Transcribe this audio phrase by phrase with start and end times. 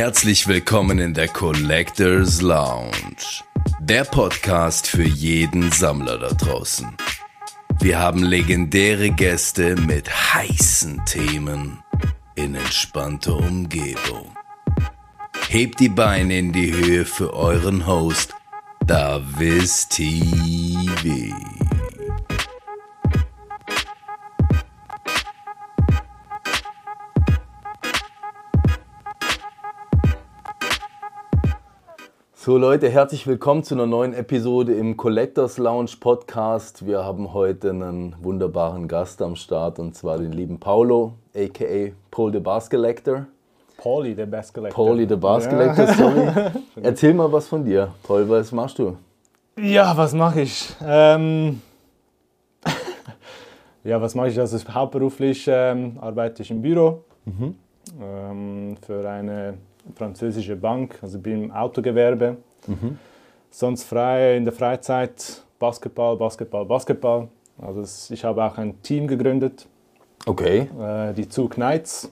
[0.00, 3.44] Herzlich willkommen in der Collectors Lounge.
[3.80, 6.88] Der Podcast für jeden Sammler da draußen.
[7.80, 11.82] Wir haben legendäre Gäste mit heißen Themen
[12.34, 14.34] in entspannter Umgebung.
[15.50, 18.34] Hebt die Beine in die Höhe für euren Host,
[18.86, 21.36] Davis TV.
[32.50, 36.84] So Leute, herzlich willkommen zu einer neuen Episode im Collectors Lounge Podcast.
[36.84, 42.32] Wir haben heute einen wunderbaren Gast am Start und zwar den lieben Paulo, aka Paul
[42.32, 43.28] the Bass Collector.
[43.76, 44.84] Pauli, der Bass Collector.
[44.84, 46.50] Pauli the Bass Collector, sorry.
[46.82, 47.94] Erzähl mal was von dir.
[48.02, 48.96] Paul, was machst du?
[49.56, 50.74] Ja, was mache ich?
[50.84, 51.62] Ähm,
[53.84, 54.40] ja, was mache ich?
[54.40, 57.04] Also hauptberuflich ähm, arbeite ich im Büro
[58.02, 59.54] ähm, für eine
[59.94, 62.36] französische Bank, also bin im Autogewerbe.
[63.50, 67.28] Sonst frei in der Freizeit Basketball, Basketball, Basketball.
[67.60, 69.66] Also es- ich habe auch ein Team gegründet,
[70.26, 70.68] Okay.
[70.80, 72.10] äh, die Zug Knights.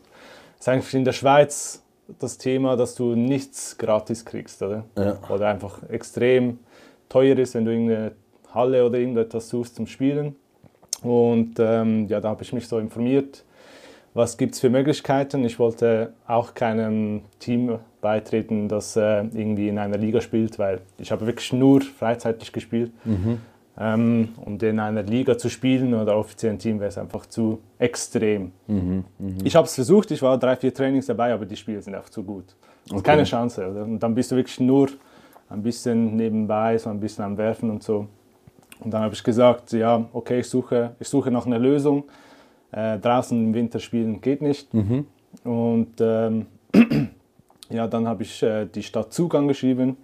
[0.59, 1.83] Das ist eigentlich in der Schweiz
[2.19, 4.85] das Thema, dass du nichts gratis kriegst, oder?
[4.97, 5.19] Ja.
[5.31, 6.59] Oder einfach extrem
[7.09, 8.13] teuer ist, wenn du irgendeine
[8.53, 10.35] Halle oder irgendetwas suchst zum Spielen.
[11.03, 13.45] Und ähm, ja, da habe ich mich so informiert,
[14.15, 15.45] was gibt es für Möglichkeiten.
[15.45, 21.11] Ich wollte auch keinem Team beitreten, das äh, irgendwie in einer Liga spielt, weil ich
[21.13, 22.91] habe wirklich nur freizeitig gespielt.
[23.81, 28.51] Ähm, und in einer Liga zu spielen oder offiziellen Team wäre es einfach zu extrem.
[29.45, 32.11] Ich habe es versucht, ich war drei, vier Trainings dabei, aber die Spiele sind einfach
[32.11, 32.57] zu gut.
[32.91, 33.71] Also Keine Chance.
[33.71, 33.83] Oder?
[33.83, 34.89] Und dann bist du wirklich nur
[35.49, 38.09] ein bisschen nebenbei, so ein bisschen am Werfen und so.
[38.81, 42.05] Und dann habe ich gesagt, ja, okay, ich suche, ich suche nach einer Lösung.
[42.71, 44.73] Äh, draußen im Winter spielen geht nicht.
[45.45, 46.47] Und ähm,
[47.71, 49.97] ja, dann habe ich äh, die Stadt Zug angeschrieben,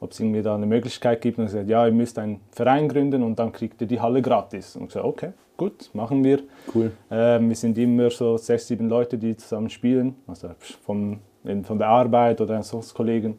[0.00, 1.38] ob es irgendwie da eine Möglichkeit gibt.
[1.38, 4.76] Und gesagt, ja, ihr müsst einen Verein gründen und dann kriegt ihr die Halle gratis.
[4.76, 6.40] Und ich gesagt, okay, gut, machen wir.
[6.74, 6.92] Cool.
[7.10, 10.50] Ähm, wir sind immer so sechs, sieben Leute, die zusammen spielen, also
[10.82, 11.18] vom,
[11.62, 13.34] von der Arbeit oder sonst Kollegen.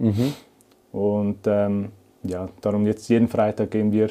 [0.92, 1.92] Und ähm,
[2.24, 4.10] ja, darum jetzt jeden Freitag gehen wir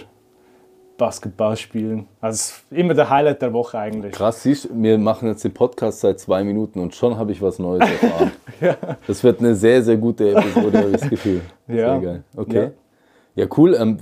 [0.97, 2.07] Basketball spielen.
[2.21, 4.13] Also ist immer der Highlight der Woche eigentlich.
[4.13, 7.43] Krass, siehst du, wir machen jetzt den Podcast seit zwei Minuten und schon habe ich
[7.43, 8.33] was Neues erfahren.
[9.07, 11.41] Das wird eine sehr, sehr gute Episode, habe ich das Gefühl.
[11.69, 11.75] Ja.
[11.77, 12.25] Sehr geil.
[12.37, 12.71] Okay.
[13.35, 13.75] Ja, cool.
[13.75, 13.99] Ähm,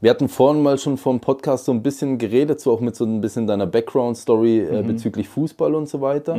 [0.00, 3.04] wir- hatten vorhin mal schon vom Podcast so ein bisschen geredet, so auch mit so
[3.04, 4.86] ein bisschen deiner Background-Story äh, Mhm.
[4.88, 6.36] bezüglich Fußball und so weiter.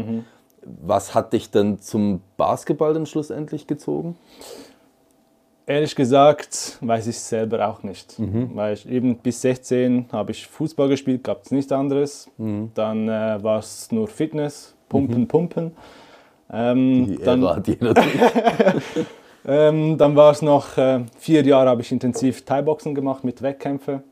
[0.83, 4.17] Was hat dich dann zum Basketball dann schlussendlich gezogen?
[5.67, 8.15] Ehrlich gesagt weiß ich selber auch nicht.
[8.55, 12.29] Weil ich eben bis 16 habe ich Fußball gespielt, gab es nichts anderes.
[12.75, 15.71] Dann äh, war es nur Fitness, Pumpen, Pumpen.
[16.51, 17.93] Ähm, Die dann hat jeder
[19.47, 24.03] ähm, dann war es noch äh, vier Jahre habe ich intensiv Thai-Boxen gemacht mit Wettkämpfen.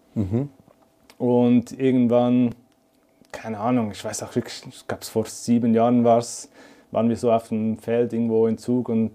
[1.19, 2.55] Und irgendwann,
[3.31, 6.49] keine Ahnung, ich weiß auch wirklich, ich glaube vor sieben Jahren war's,
[6.91, 9.11] waren wir so auf dem Feld irgendwo in Zug und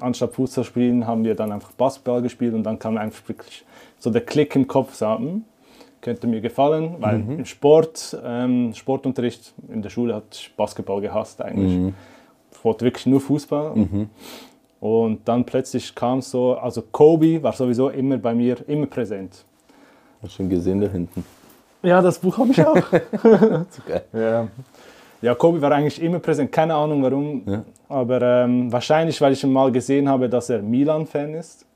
[0.00, 3.64] anstatt Fußball spielen haben wir dann einfach Basketball gespielt und dann kam einfach wirklich
[3.98, 5.44] so der Klick im Kopf, hm,
[6.00, 11.42] könnte mir gefallen, weil im Sport, ähm, Sportunterricht in der Schule hat ich Basketball gehasst
[11.42, 11.92] eigentlich.
[12.52, 13.74] Ich wollte wirklich nur Fußball.
[14.80, 19.44] Und dann plötzlich kam so, also Kobe war sowieso immer bei mir, immer präsent.
[20.22, 21.24] Hast schon gesehen da hinten.
[21.82, 22.76] Ja, das Buch habe ich auch.
[23.70, 24.04] So geil.
[24.12, 24.48] ja.
[25.20, 27.42] Ja, Kobe war eigentlich immer präsent, keine Ahnung warum.
[27.46, 27.64] Ja.
[27.88, 31.66] Aber ähm, wahrscheinlich, weil ich ihn mal gesehen habe, dass er Milan-Fan ist.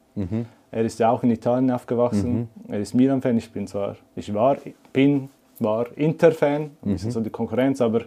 [0.70, 2.48] Er ist ja auch in Italien aufgewachsen.
[2.68, 3.36] Er ist Milan-Fan.
[3.38, 4.56] Ich bin zwar, ich war,
[4.92, 8.02] bin, war Inter-Fan, ein bisschen so die Konkurrenz, aber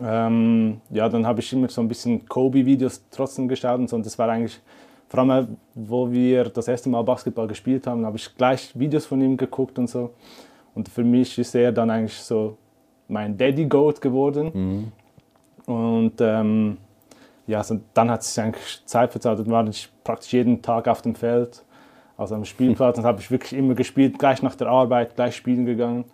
[0.00, 3.96] ähm, ja, dann habe ich immer so ein bisschen Kobe-Videos trotzdem geschaut und so.
[3.96, 4.60] Und das war eigentlich,
[5.08, 9.20] vor allem, wo wir das erste Mal Basketball gespielt haben, habe ich gleich Videos von
[9.20, 10.10] ihm geguckt und so.
[10.74, 12.56] Und für mich ist er dann eigentlich so
[13.08, 14.92] mein Daddy-Goat geworden.
[15.66, 16.76] Und ähm,
[17.46, 21.02] ja, so, dann hat sich eigentlich Zeit verzahlt und war ich praktisch jeden Tag auf
[21.02, 21.64] dem Feld,
[22.16, 22.98] also am Spielplatz.
[22.98, 26.04] Und habe ich wirklich immer gespielt, gleich nach der Arbeit, gleich spielen gegangen.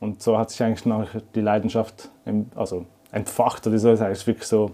[0.00, 3.94] Und so hat sich eigentlich nachher die Leidenschaft em- also entfacht oder so.
[3.94, 4.70] Das ist wirklich so,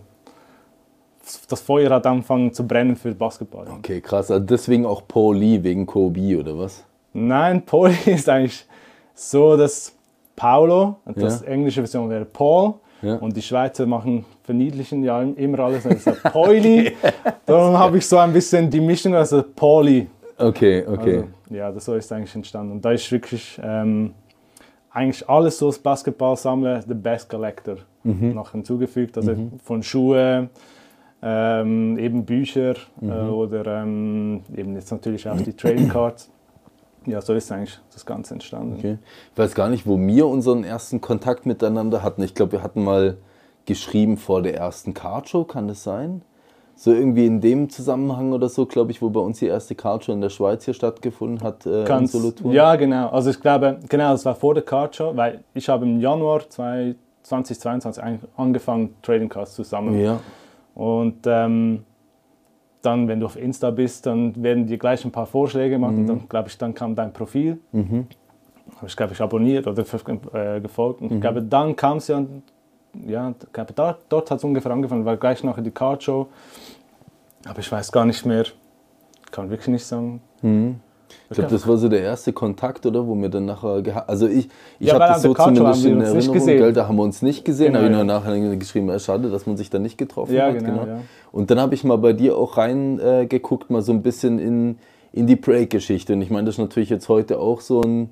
[1.48, 3.66] das Feuer hat angefangen zu brennen für Basketball.
[3.78, 4.30] Okay, krass.
[4.30, 6.84] Also deswegen auch Paul Lee wegen Kobe, oder was?
[7.14, 8.66] Nein, Pauli ist eigentlich
[9.14, 9.93] so, dass
[10.36, 11.46] Paulo, und das Ja.
[11.48, 13.16] englische Version wäre Paul, Ja.
[13.16, 15.86] und die Schweizer machen verniedlichen ja immer alles.
[15.86, 16.92] Also Pauli,
[17.46, 20.06] darum habe ich so ein bisschen die Mischung, also Pauli.
[20.38, 21.16] Okay, okay.
[21.18, 22.72] Also, ja, das so ist eigentlich entstanden.
[22.72, 24.12] Und da ist wirklich ähm,
[24.90, 29.16] eigentlich alles so das Basketball sammle, The Best Collector noch hinzugefügt.
[29.16, 30.48] Also von Schuhe,
[31.22, 33.10] ähm, eben Bücher Mhm.
[33.10, 36.30] äh, oder ähm, eben jetzt natürlich auch die Trading Cards.
[37.06, 38.76] Ja, so ist eigentlich das Ganze entstanden.
[38.78, 38.98] Okay.
[39.32, 42.22] Ich weiß gar nicht, wo wir unseren ersten Kontakt miteinander hatten.
[42.22, 43.16] Ich glaube, wir hatten mal
[43.66, 46.22] geschrieben vor der ersten Cardshow, kann das sein?
[46.76, 50.12] So irgendwie in dem Zusammenhang oder so, glaube ich, wo bei uns die erste Cardshow
[50.12, 52.16] in der Schweiz hier stattgefunden hat, äh, Kannst-.
[52.44, 53.10] Ja, genau.
[53.10, 56.48] Also ich glaube, genau, das war vor der Card Show, weil ich habe im Januar
[56.48, 59.98] 2 2022 eigentlich angefangen, Trading Cards zu sammeln.
[59.98, 60.20] Ja.
[60.74, 61.84] Und ähm,
[62.84, 66.06] dann, wenn du auf Insta bist, dann werden dir gleich ein paar Vorschläge gemacht und
[66.06, 67.58] dann, glaube ich, dann kam dein Profil.
[67.72, 68.06] Mhm.
[68.76, 71.00] Habe ich, glaube ich, abonniert oder äh, gefolgt.
[71.00, 72.24] Und ich glaube, dann kam es ja,
[73.06, 76.28] ja, glaube, da, dort hat es ungefähr angefangen, war gleich nachher die Card Show.
[77.46, 78.44] Aber ich weiß gar nicht mehr,
[79.30, 80.20] kann wirklich nicht sagen.
[81.30, 83.06] Ich glaube, das war so der erste Kontakt, oder?
[83.06, 84.48] Wo wir dann nachher Also ich,
[84.78, 86.58] ich Ja, habe das so zumindest in Erinnerung, gesehen.
[86.58, 86.72] gell?
[86.72, 87.68] Da haben wir uns nicht gesehen.
[87.72, 88.04] Genau, habe ich ja.
[88.04, 90.58] nur nachher geschrieben, äh, schade, dass man sich da nicht getroffen Ja, hat.
[90.58, 91.00] genau, ja.
[91.32, 94.78] Und dann habe ich mal bei dir auch reingeguckt, äh, mal so ein bisschen in,
[95.12, 96.12] in die Break-Geschichte.
[96.12, 98.10] Und ich meine, das ist natürlich jetzt heute auch so ein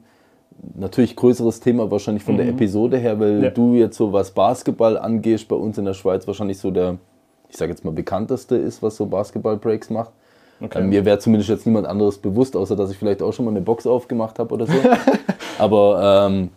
[0.75, 3.45] natürlich größeres Thema wahrscheinlich von der Episode her, weil Mhm.
[3.45, 3.51] Ja.
[3.51, 6.97] du jetzt so was Basketball angehst, bei uns in der Schweiz wahrscheinlich so der,
[7.51, 10.13] ich sage jetzt mal, bekannteste ist, was so Basketball-Breaks macht.
[10.63, 10.81] Okay.
[10.81, 13.51] Ähm, mir wäre zumindest jetzt niemand anderes bewusst, außer dass ich vielleicht auch schon mal
[13.51, 14.73] eine Box aufgemacht habe oder so.
[15.59, 16.51] Aber ähm,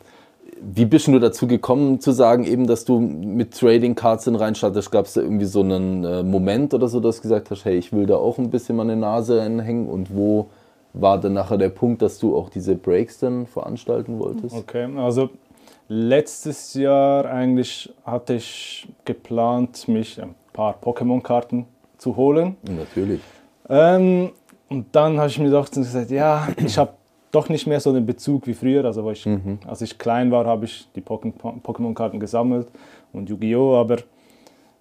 [0.62, 4.92] wie bist du dazu gekommen zu sagen, eben, dass du mit Trading Cards in reinstartest?
[4.92, 7.78] Gab es da irgendwie so einen äh, Moment oder so, dass du gesagt hast, hey,
[7.78, 9.88] ich will da auch ein bisschen meine Nase reinhängen?
[9.88, 10.48] Und wo
[10.94, 14.56] war dann nachher der Punkt, dass du auch diese Breaks dann veranstalten wolltest?
[14.56, 15.30] Okay, also
[15.88, 21.66] letztes Jahr eigentlich hatte ich geplant, mich ein paar Pokémon-Karten
[21.98, 22.56] zu holen.
[22.64, 23.22] Natürlich.
[23.70, 24.32] Ähm,
[24.70, 26.94] und dann habe ich mir gedacht und gesagt, ja, ich habe
[27.32, 28.86] doch nicht mehr so den Bezug wie früher.
[28.86, 29.26] Also wo ich,
[29.68, 31.34] als ich klein war, habe ich die Poké-
[31.64, 32.68] Pokémon-Karten gesammelt
[33.14, 33.76] und Yu-Gi-Oh!
[33.76, 33.98] Aber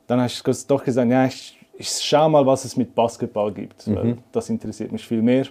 [0.06, 3.86] dann habe ich doch gesagt, ja, ich, ich schaue mal, was es mit Basketball gibt.
[3.94, 5.46] Weil das interessiert mich viel mehr.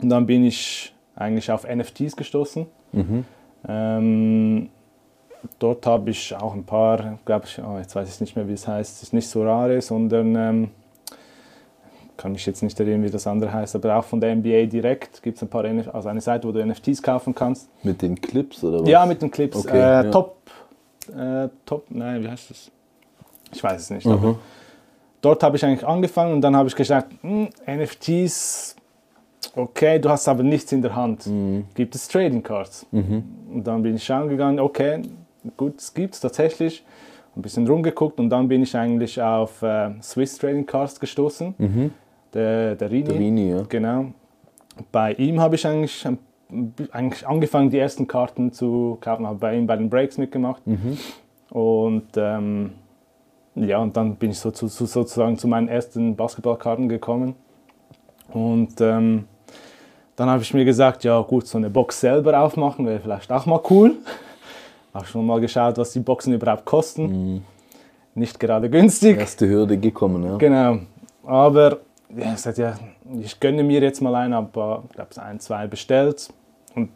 [0.00, 2.66] Und dann bin ich eigentlich auf NFTs gestoßen.
[3.68, 4.68] Ähm,
[5.58, 8.52] dort habe ich auch ein paar, glaube ich, oh, jetzt weiß ich nicht mehr, wie
[8.54, 8.96] es heißt.
[8.96, 10.68] Es ist nicht Sorare, sondern ähm,
[12.22, 15.24] kann mich jetzt nicht erinnern, wie das andere heißt, aber auch von der NBA direkt
[15.24, 17.68] gibt es ein paar, also eine Seite, wo du NFTs kaufen kannst.
[17.82, 18.88] Mit den Clips oder was?
[18.88, 19.56] Ja, mit den Clips.
[19.56, 20.10] Okay, äh, ja.
[20.10, 20.36] Top,
[21.16, 22.70] äh, Top, nein, wie heißt das?
[23.52, 24.06] Ich weiß es nicht.
[24.06, 24.38] Aber
[25.20, 28.76] dort habe ich eigentlich angefangen und dann habe ich gesagt, hm, NFTs,
[29.56, 31.28] okay, du hast aber nichts in der Hand.
[31.74, 32.86] Gibt es Trading Cards?
[33.52, 35.02] Und dann bin ich schauen gegangen, okay,
[35.56, 36.84] gut, es gibt es tatsächlich.
[37.34, 41.54] Ein bisschen rumgeguckt und dann bin ich eigentlich auf äh, Swiss Trading Cards gestoßen.
[42.34, 43.10] Der, der Rini.
[43.10, 43.62] Rini, ja.
[43.68, 44.06] Genau.
[44.90, 46.06] Bei ihm habe ich eigentlich,
[46.90, 50.62] eigentlich angefangen, die ersten Karten zu kaufen, habe bei ihm bei den Breaks mitgemacht.
[51.50, 52.72] Und ähm,
[53.54, 57.34] ja, und dann bin ich so zu, zu, sozusagen zu meinen ersten Basketballkarten gekommen.
[58.32, 59.24] Und ähm,
[60.16, 63.44] dann habe ich mir gesagt, ja gut, so eine Box selber aufmachen wäre vielleicht auch
[63.44, 63.96] mal cool.
[64.94, 67.42] Habe schon mal geschaut, was die Boxen überhaupt kosten.
[68.14, 69.18] Nicht gerade günstig.
[69.18, 70.36] Erste Hürde gekommen, ja.
[70.36, 70.80] Genau.
[71.24, 71.78] Aber
[72.16, 72.74] ich, sagte, ja,
[73.20, 76.30] ich gönne mir jetzt mal einen, habe ich glaube ein, zwei bestellt.
[76.74, 76.90] Und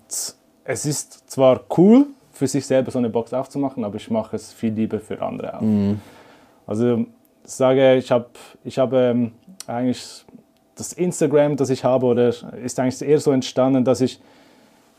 [0.64, 4.52] es ist zwar cool, für sich selber so eine Box aufzumachen, aber ich mache es
[4.52, 5.62] viel lieber für andere auch.
[6.66, 7.06] Also
[7.44, 8.26] ich sage, ich habe
[8.64, 9.32] ich hab, ähm,
[9.66, 10.24] eigentlich
[10.74, 14.20] das Instagram, das ich habe, oder ist eigentlich eher so entstanden, dass ich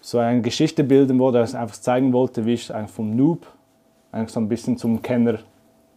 [0.01, 3.45] so eine Geschichte bilden wollte, dass ich einfach zeigen wollte, wie ich eigentlich vom Noob
[4.11, 5.39] eigentlich so ein bisschen zum Kenner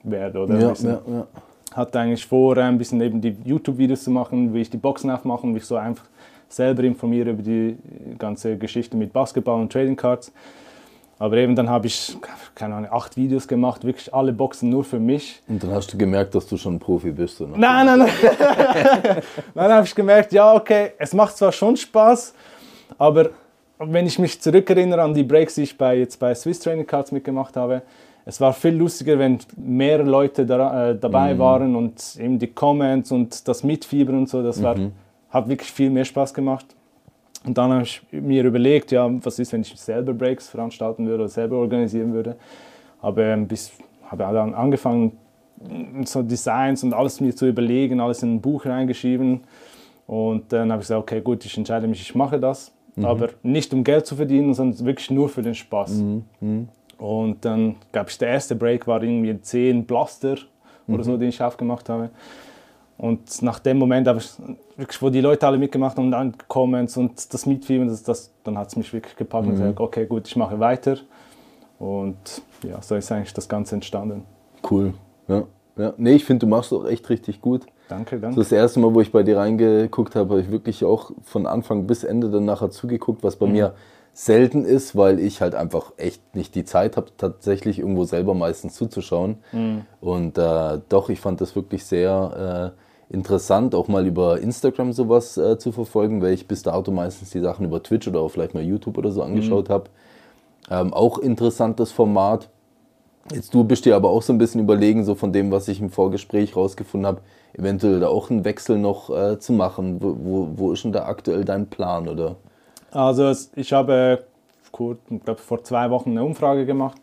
[0.03, 0.41] werde.
[0.41, 1.27] Oder Ja, ja, ja.
[1.75, 5.47] Hatte eigentlich vor, ein bisschen eben die YouTube-Videos zu machen, wie ich die Boxen aufmache
[5.47, 6.05] und mich so einfach
[6.49, 7.77] selber informiere über die
[8.19, 10.33] ganze Geschichte mit Basketball und Trading Cards.
[11.19, 12.17] Aber eben dann habe ich,
[12.55, 15.43] keine Ahnung, acht Videos gemacht, wirklich alle Boxen nur für mich.
[15.49, 17.41] Und dann hast du gemerkt, dass du schon ein Profi bist.
[17.43, 17.59] Oder?
[17.59, 19.23] Nein, nein, nein.
[19.55, 22.33] dann habe ich gemerkt, ja, okay, es macht zwar schon Spaß,
[22.97, 23.31] aber
[23.79, 27.13] wenn ich mich zurückerinnere an die Breaks, die ich bei, jetzt bei Swiss Training Cards
[27.13, 27.83] mitgemacht habe,
[28.25, 33.11] es war viel lustiger, wenn mehrere Leute da, äh, dabei waren und eben die Comments
[33.11, 34.77] und das Mitfiebern und so, das war,
[35.31, 36.67] hat wirklich viel mehr Spaß gemacht.
[37.45, 41.23] Und dann habe ich mir überlegt, ja, was ist, wenn ich selber Breaks veranstalten würde
[41.25, 42.37] oder selber organisieren würde.
[43.03, 43.73] Habe ähm, bis,
[44.09, 45.13] habe dann angefangen,
[46.05, 49.41] so Designs und alles mir zu überlegen, alles in ein Buch reingeschrieben.
[50.07, 52.73] Und dann habe ich gesagt, okay, gut, ich entscheide mich, ich mache das.
[53.03, 56.03] Aber nicht um Geld zu verdienen, sondern wirklich nur für den Spaß.
[57.01, 60.37] Und dann gab es der erste Break, war irgendwie 10 Blaster
[60.87, 62.11] oder so, den ich aufgemacht habe.
[62.99, 67.33] Und nach dem Moment, wirklich, wo die Leute alle mitgemacht haben und dann Comments und
[67.33, 70.37] das Mitfiebern, das, das, dann hat es mich wirklich gepackt und gesagt, okay, gut, ich
[70.37, 70.99] mache weiter.
[71.79, 74.25] Und ja, so ist eigentlich das Ganze entstanden.
[74.71, 74.93] Cool.
[75.29, 75.45] Ja,
[75.79, 75.95] Ja.
[75.97, 77.65] Nee, ich finde, du machst auch echt richtig gut.
[77.89, 78.37] Danke, danke.
[78.39, 81.87] Das erste Mal, wo ich bei dir reingeguckt habe, habe ich wirklich auch von Anfang
[81.87, 83.53] bis Ende dann nachher zugeguckt, was bei Mhm.
[83.53, 83.75] mir
[84.13, 88.75] selten ist, weil ich halt einfach echt nicht die Zeit habe, tatsächlich irgendwo selber meistens
[88.75, 89.39] zuzuschauen.
[89.53, 89.83] Mhm.
[90.01, 92.75] Und äh, doch, ich fand das wirklich sehr
[93.11, 97.31] äh, interessant, auch mal über Instagram sowas äh, zu verfolgen, weil ich bis dato meistens
[97.31, 99.73] die Sachen über Twitch oder auch vielleicht mal YouTube oder so angeschaut Mhm.
[99.73, 99.85] habe.
[100.71, 102.49] Ähm, auch interessantes Format.
[103.33, 105.81] Jetzt du bist dir aber auch so ein bisschen überlegen, so von dem, was ich
[105.81, 107.21] im Vorgespräch rausgefunden habe,
[107.53, 110.03] eventuell da auch einen Wechsel noch äh, zu machen.
[110.03, 112.37] Wo, wo, wo ist denn da aktuell dein Plan, oder?
[112.93, 114.25] Also es- ich habe
[114.73, 116.99] kurz, ich glaube vor zwei Wochen eine Umfrage gemacht.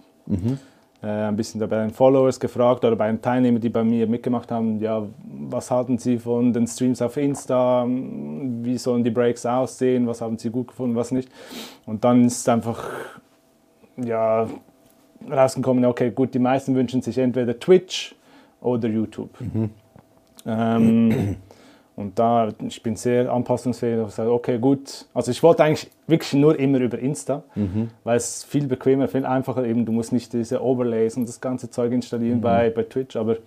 [1.04, 4.52] Äh, ein bisschen bei den Followers gefragt oder bei den Teilnehmern, die bei mir mitgemacht
[4.52, 5.04] haben, ja,
[5.50, 10.38] was halten sie von den Streams auf Insta, wie sollen die Breaks aussehen, was haben
[10.40, 11.30] sie gut gefunden, was nicht.
[11.86, 12.84] Und dann ist einfach
[13.98, 14.48] ja,
[15.30, 18.16] rausgekommen, okay, gut, die meisten wünschen sich entweder Twitch
[18.62, 19.30] oder YouTube.
[20.46, 21.36] Ähm,
[21.98, 24.08] und da, ich bin sehr anpassungsfähig.
[24.08, 25.08] Ich sage, okay, gut.
[25.16, 27.44] Also ich wollte eigentlich wirklich nur immer über Insta,
[28.04, 29.84] weil es viel bequemer, viel einfacher eben.
[29.84, 33.16] Du musst nicht diese Overlays und das ganze Zeug installieren bei, bei Twitch.
[33.16, 33.38] Aber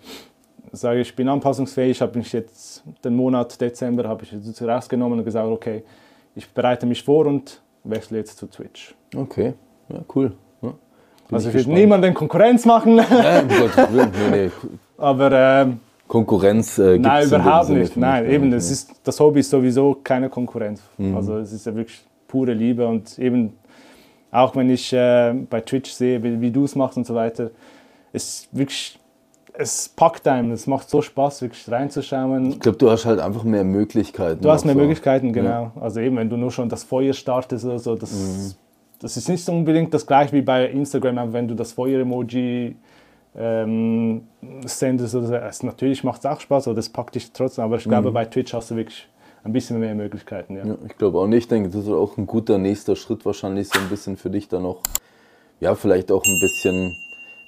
[0.73, 2.00] sage, ich bin anpassungsfähig.
[2.00, 5.85] Habe mich jetzt den Monat Dezember habe ich jetzt rausgenommen und gesagt, okay,
[6.35, 8.97] ich bereite mich vor und wechsle jetzt zu Twitch.
[9.14, 9.54] Okay,
[9.88, 10.33] ja, cool.
[10.61, 10.75] Ja.
[11.30, 13.49] Also ich will niemandem Konkurrenz machen, Ja, um.
[13.92, 14.50] Nee, nee.
[14.99, 15.80] aber ähm,
[16.11, 17.97] Konkurrenz äh, gibt's Nein, überhaupt nicht.
[17.97, 20.83] Nein, gar eben, nicht, das, ist, das Hobby ist sowieso keine Konkurrenz.
[20.99, 21.17] Mhm.
[21.17, 23.52] Also es ist ja wirklich pure Liebe und eben
[24.33, 27.50] auch wenn ich äh, bei Twitch sehe, wie, wie du es machst und so weiter,
[28.12, 28.99] es wirklich,
[29.52, 32.50] es packt einem, es macht so Spaß, wirklich reinzuschauen.
[32.50, 34.43] Ich glaube, du hast halt einfach mehr Möglichkeiten.
[34.43, 34.81] Du hast mehr so.
[34.81, 35.71] Möglichkeiten, genau.
[35.81, 38.55] Also eben, wenn du nur schon das Feuer startest oder so, das, Mhm.
[38.99, 42.75] das ist nicht unbedingt das gleiche wie bei Instagram, wenn du das Feuer-Emoji
[43.37, 44.22] ähm,
[44.64, 47.76] sendest oder so, es, natürlich macht es auch Spaß, oder das packt dich trotzdem, aber
[47.76, 49.08] ich glaube, bei Twitch hast du wirklich
[49.44, 50.64] ein bisschen mehr Möglichkeiten, ja.
[50.64, 50.70] Mhm.
[50.70, 51.44] Ja, ich glaube auch nicht.
[51.44, 54.49] Ich denke, das ist auch ein guter nächster Schritt wahrscheinlich so ein bisschen für dich
[54.49, 54.82] dann noch,
[55.60, 56.96] ja, vielleicht auch ein bisschen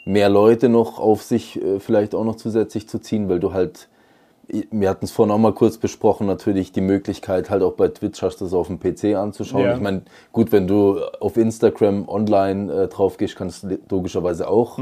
[0.05, 3.89] mehr Leute noch auf sich äh, vielleicht auch noch zusätzlich zu ziehen, weil du halt,
[4.49, 8.23] wir hatten es vorhin auch mal kurz besprochen, natürlich die Möglichkeit halt auch bei Twitch
[8.23, 9.65] hast, das auf dem PC anzuschauen.
[9.65, 9.75] Ja.
[9.75, 14.79] Ich meine, gut, wenn du auf Instagram online äh, drauf gehst, kannst du logischerweise auch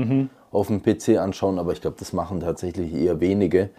[0.53, 3.71] auf dem PC anschauen, aber ich glaube, das machen tatsächlich eher wenige.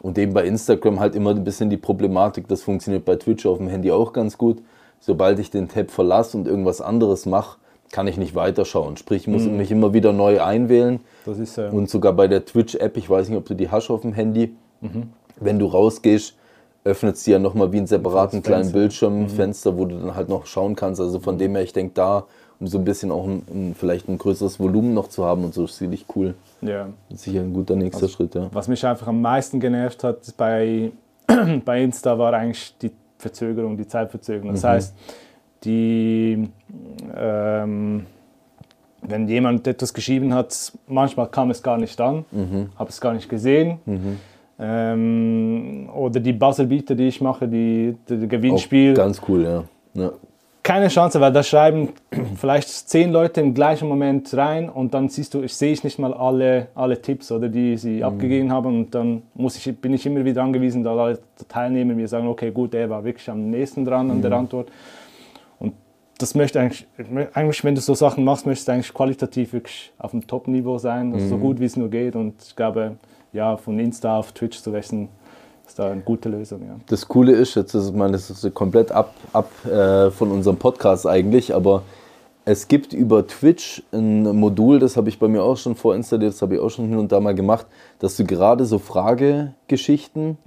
[0.00, 3.58] Und eben bei Instagram halt immer ein bisschen die Problematik, das funktioniert bei Twitch auf
[3.58, 4.58] dem Handy auch ganz gut.
[5.00, 7.58] Sobald ich den Tab verlasse und irgendwas anderes mache,
[7.90, 8.96] kann ich nicht weiterschauen.
[8.96, 11.00] Sprich, ich muss mich immer wieder neu einwählen.
[11.24, 13.90] Das ist äh, Und sogar bei der Twitch-App, ich weiß nicht, ob du die hast
[13.90, 14.54] auf dem Handy,
[15.40, 16.34] wenn du rausgehst,
[16.84, 18.78] öffnet sie ja nochmal wie einen separaten kleinen Fenster.
[18.78, 21.00] Bildschirmfenster, wo du dann halt noch schauen kannst.
[21.00, 22.26] Also von dem her, ich denke da,
[22.60, 25.54] um so ein bisschen auch ein, ein, vielleicht ein größeres Volumen noch zu haben und
[25.54, 26.34] so, ist sicherlich cool.
[26.60, 26.88] ja.
[27.10, 28.48] Sicher ein guter nächster Also Schritt, ja.
[28.52, 30.90] Was mich einfach am meisten genervt hat bei,
[31.64, 34.52] bei Insta war eigentlich die Verzögerung, die Zeitverzögerung.
[34.52, 34.94] Das heißt,
[35.64, 36.48] die,
[37.16, 38.06] ähm,
[39.02, 42.24] wenn jemand etwas geschrieben hat, manchmal kam es gar nicht an,
[42.76, 43.78] habe es gar nicht gesehen.
[44.60, 48.92] Ähm, oder die Buzzerbeater, die ich mache, die, die, die Gewinnspiel.
[48.92, 49.64] Auch ganz cool, ja.
[49.94, 50.12] ja.
[50.68, 51.94] Keine Chance, weil da schreiben
[52.36, 55.98] vielleicht zehn Leute im gleichen Moment rein und dann siehst du, ich sehe ich nicht
[55.98, 58.66] mal alle, alle Tipps, oder die sie abgegeben haben.
[58.66, 62.50] Und dann muss ich, bin ich immer wieder angewiesen, dass alle Teilnehmer mir sagen, okay,
[62.50, 64.68] gut, der war wirklich am nächsten dran an der Antwort.
[65.58, 65.72] Und
[66.18, 66.86] das möchte eigentlich,
[67.32, 71.14] eigentlich, wenn du so Sachen machst, möchtest du eigentlich qualitativ wirklich auf dem Top-Niveau sein,
[71.14, 72.14] also so gut wie es nur geht.
[72.14, 72.98] Und ich glaube,
[73.32, 75.08] ja, von Insta auf Twitch zu wechseln,
[75.68, 76.76] ist da eine gute Lösung, ja.
[76.86, 81.06] Das Coole ist, jetzt ist, meine, das ist komplett ab, ab äh, von unserem Podcast
[81.06, 81.82] eigentlich, aber
[82.44, 86.40] es gibt über Twitch ein Modul, das habe ich bei mir auch schon vorinstalliert, das
[86.40, 87.66] habe ich auch schon hin und da mal gemacht,
[87.98, 90.38] dass du gerade so Fragegeschichten,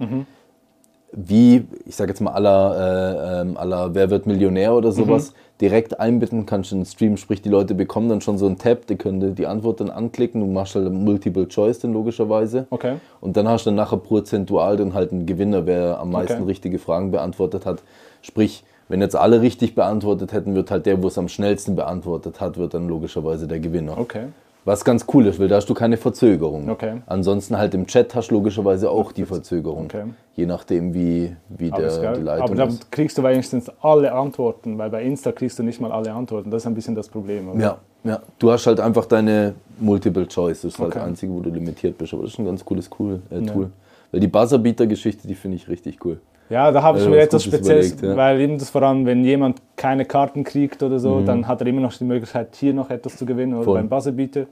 [1.12, 6.00] wie, ich sage jetzt mal aller, äh, ähm, aller Wer wird Millionär oder sowas, direkt
[6.00, 7.16] einbinden kannst in den Stream.
[7.16, 10.40] Sprich, die Leute bekommen dann schon so einen Tab, die können die Antwort dann anklicken,
[10.40, 12.66] du machst halt Multiple Choice dann logischerweise.
[12.70, 12.96] Okay.
[13.20, 16.44] Und dann hast du dann nachher prozentual dann halt einen Gewinner, wer am meisten Okay.
[16.44, 17.82] richtige Fragen beantwortet hat.
[18.22, 22.40] Sprich, wenn jetzt alle richtig beantwortet hätten, wird halt der, wo es am schnellsten beantwortet
[22.40, 23.98] hat, wird dann logischerweise der Gewinner.
[23.98, 24.26] Okay.
[24.64, 26.70] Was ganz cool ist, weil da hast du keine Verzögerung.
[26.70, 27.02] Okay.
[27.06, 29.86] Ansonsten halt im Chat hast du logischerweise auch die Verzögerung.
[29.86, 30.04] Okay.
[30.36, 32.90] Je nachdem, wie, wie Aber, ist der, die Leitung Aber dann ist.
[32.92, 36.50] kriegst du wenigstens alle Antworten, weil bei Insta kriegst du nicht mal alle Antworten.
[36.50, 37.48] Das ist ein bisschen das Problem.
[37.50, 37.60] Oder?
[37.60, 38.20] Ja, ja.
[38.38, 40.62] Du hast halt einfach deine Multiple Choice.
[40.62, 40.98] Das ist halt Okay.
[41.00, 42.14] das Einzige, wo du limitiert bist.
[42.14, 43.70] Aber das ist ein ganz cooles cool, äh, Tool.
[44.12, 46.20] Weil die Buzzerbeater-Geschichte, die finde ich richtig cool.
[46.50, 48.16] Ja, da habe ich mir was etwas Gutes Spezielles, überlegt, ja.
[48.16, 51.66] weil eben das vor allem, wenn jemand keine Karten kriegt oder so, dann hat er
[51.66, 53.74] immer noch die Möglichkeit, hier noch etwas zu gewinnen oder Voll.
[53.78, 54.46] beim Buzzerbeater.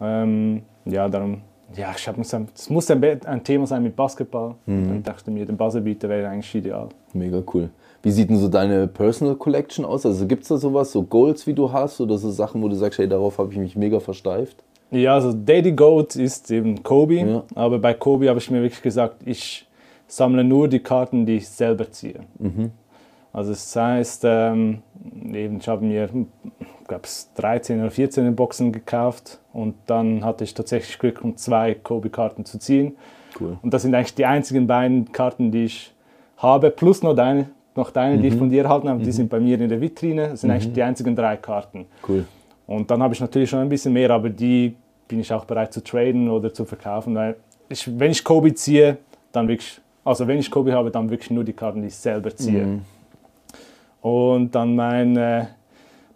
[0.00, 1.42] Ähm, ja, darum
[1.76, 4.54] ja, ich habe es muss ein, ein Thema sein mit Basketball.
[4.66, 6.88] Und dann dachte ich mir, den Buzzerbeater wäre eigentlich ideal.
[7.12, 7.68] Mega cool.
[8.02, 10.06] Wie sieht denn so deine Personal Collection aus?
[10.06, 12.74] Also gibt es da sowas, so Goals, wie du hast oder so Sachen, wo du
[12.74, 14.56] sagst, hey, darauf habe ich mich mega versteift?
[14.90, 17.42] Ja, also Daddy Goat ist eben Kobe, Ja.
[17.54, 19.66] aber bei Kobe habe ich mir wirklich gesagt, ich
[20.08, 22.20] sammle nur die Karten, die ich selber ziehe.
[23.32, 24.82] Also das heißt, ähm,
[25.32, 26.08] eben, ich habe mir,
[26.88, 32.44] glaube 13 oder 14 Boxen gekauft und dann hatte ich tatsächlich Glück, um zwei Kobe-Karten
[32.44, 32.96] zu ziehen.
[33.38, 33.58] Cool.
[33.62, 35.94] Und das sind eigentlich die einzigen beiden Karten, die ich
[36.38, 39.02] habe, plus noch deine, noch deine die ich von dir erhalten habe.
[39.02, 40.30] Die sind bei mir in der Vitrine.
[40.30, 41.86] Das sind eigentlich die einzigen drei Karten.
[42.08, 42.24] Cool.
[42.66, 44.74] Und dann habe ich natürlich schon ein bisschen mehr, aber die
[45.06, 47.36] bin ich auch bereit zu traden oder zu verkaufen, weil
[47.68, 48.98] ich, wenn ich Kobe ziehe,
[49.32, 52.34] dann wirklich, also wenn ich Kobe habe, dann wirklich nur die Karten, die ich selber
[52.34, 52.80] ziehe.
[54.00, 55.46] Und dann mein, äh,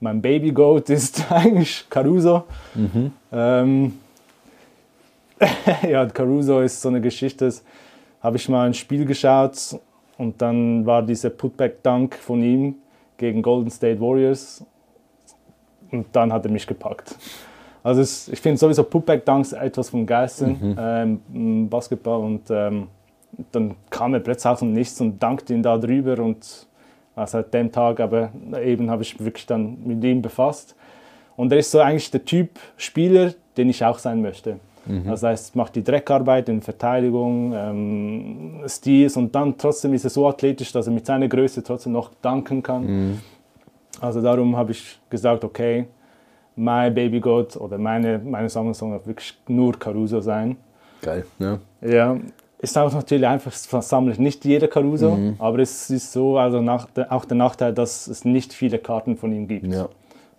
[0.00, 2.44] mein Baby Goat ist eigentlich Caruso.
[3.32, 3.92] Ähm,
[5.88, 7.62] ja, Caruso ist so eine Geschichte, das
[8.22, 9.78] habe ich mal ein Spiel geschaut
[10.16, 12.76] und dann war dieser Putback-Dunk von ihm
[13.16, 14.64] gegen Golden State Warriors
[15.90, 17.16] und dann hat er mich gepackt.
[17.82, 22.86] Also es, ich finde sowieso Putback-Dunks etwas vom Geisten ähm, im Basketball und ähm,
[23.52, 26.66] dann kam er plötzlich aus dem Nichts und dankte ihn da drüber und
[27.26, 28.30] seit dem Tag aber
[28.62, 30.74] eben habe ich mich wirklich dann mit ihm befasst.
[31.36, 34.58] Und er ist so eigentlich der Typ Spieler, den ich auch sein möchte.
[35.04, 40.26] Das heißt, macht die Dreckarbeit in Verteidigung, ähm, Steals und dann trotzdem ist er so
[40.26, 43.20] athletisch, dass er mit seiner Größe trotzdem noch danken kann.
[44.00, 45.86] Also darum habe ich gesagt, okay,
[46.56, 50.56] mein Baby Goat oder meine, meine Sammlung soll wirklich nur Caruso sein.
[51.00, 51.60] Geil, ne?
[51.80, 52.16] Ja,
[52.62, 55.34] ist auch natürlich einfach, es sammelt nicht jeder Caruso, Mhm.
[55.38, 59.32] aber es ist so, also nach, auch der Nachteil, dass es nicht viele Karten von
[59.32, 59.66] ihm gibt.
[59.72, 59.88] Ja.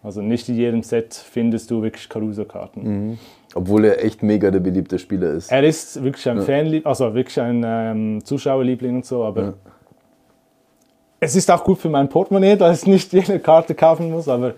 [0.01, 2.81] Also nicht in jedem Set findest du wirklich Caruso-Karten.
[3.11, 3.17] Mhm.
[3.55, 5.51] Obwohl er echt mega der beliebte Spieler ist.
[5.51, 9.53] Er ist wirklich ein Fanlieb, also wirklich ein ähm, Zuschauerliebling und so, aber Ja.
[11.19, 14.53] es ist auch gut für mein Portemonnaie, dass ich nicht jede Karte kaufen muss, aber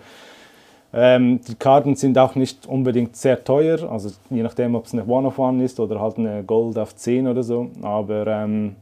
[0.92, 5.04] ähm, die Karten sind auch nicht unbedingt sehr teuer, also je nachdem, ob es eine
[5.04, 8.76] One-of-One ist oder halt eine Gold auf 10 oder so, aber ähm,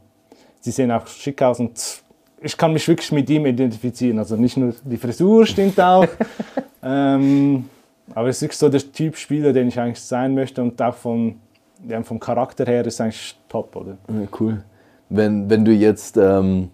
[0.61, 2.03] sie sehen auch schick aus und
[2.41, 6.07] ich kann mich wirklich mit ihm identifizieren, also nicht nur die Frisur stimmt auch,
[6.83, 7.65] ähm,
[8.15, 10.95] aber es ist wirklich so der Typ Spieler, den ich eigentlich sein möchte und auch
[10.95, 11.37] vom,
[11.89, 13.97] ja, vom Charakter her ist eigentlich top, oder?
[14.09, 14.63] Ja, cool.
[15.09, 16.71] Wenn, wenn du jetzt ähm,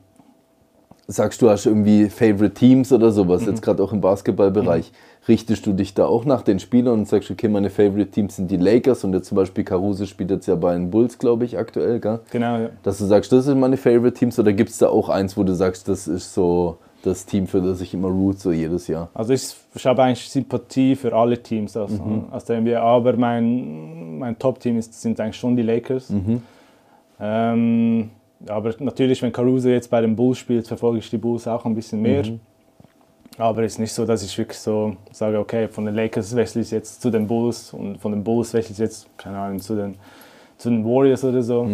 [1.07, 4.93] sagst, du hast irgendwie Favorite Teams oder sowas, jetzt gerade auch im Basketballbereich,
[5.29, 8.51] richtest du dich da auch nach den Spielern und sagst, okay, meine Favorite Teams sind
[8.51, 11.59] die Lakers und jetzt zum Beispiel Caruso spielt jetzt ja bei den Bulls, glaube ich,
[11.59, 12.21] aktuell, gell?
[12.31, 12.71] Genau, ja.
[12.83, 15.45] Dass du sagst, das sind meine Favorite Teams oder gibt es da auch eins, wo
[15.45, 19.09] du sagst, das ist so das Team, für das ich immer root, so jedes Jahr?
[19.15, 21.93] Also ich, ich habe eigentlich Sympathie für alle Teams aus,
[22.31, 26.13] aus der NBA, aber mein, mein Top-Team sind eigentlich schon die Lakers.
[27.21, 28.11] Ähm,
[28.49, 31.75] aber natürlich, wenn Caruso jetzt bei den Bulls spielt, verfolge ich die Bulls auch ein
[31.75, 32.23] bisschen mehr.
[33.40, 36.61] Aber es ist nicht so, dass ich wirklich so sage, okay, von den Lakers wechsle
[36.61, 39.74] ich jetzt zu den Bulls und von den Bulls wechsle ich jetzt, keine Ahnung, zu
[39.74, 39.96] den,
[40.59, 41.64] zu den Warriors oder so.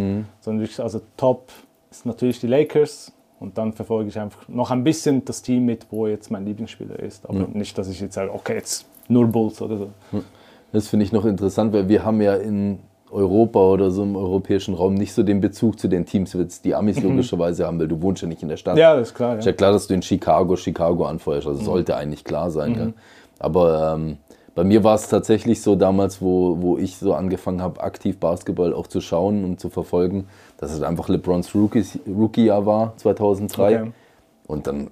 [0.41, 1.51] Sondern wirklich, also Top
[1.91, 5.87] ist natürlich die Lakers und dann verfolge ich einfach noch ein bisschen das Team mit,
[5.91, 7.29] wo jetzt mein Lieblingsspieler ist.
[7.29, 9.91] Aber nicht, dass ich jetzt sage, okay, jetzt nur Bulls oder so.
[10.73, 12.79] Das finde ich noch interessant, weil wir haben ja in
[13.11, 17.01] Europa oder so im europäischen Raum nicht so den Bezug zu den Teams, die Amis
[17.01, 18.77] logischerweise haben, weil du wohnst ja nicht in der Stadt.
[18.77, 19.39] Ja, das ist klar.
[19.39, 19.53] Ist Ja.
[19.53, 22.75] ja klar, dass du in Chicago Chicago anfeuerst, also sollte eigentlich klar sein.
[22.75, 22.93] Gell?
[23.39, 24.19] Aber ähm,
[24.55, 28.73] bei mir war es tatsächlich so damals, wo, wo ich so angefangen habe, aktiv Basketball
[28.73, 30.27] auch zu schauen und zu verfolgen,
[30.59, 33.81] dass es einfach LeBrons Rookie-Jahr war, 2003.
[33.81, 33.93] Okay.
[34.47, 34.91] Und dann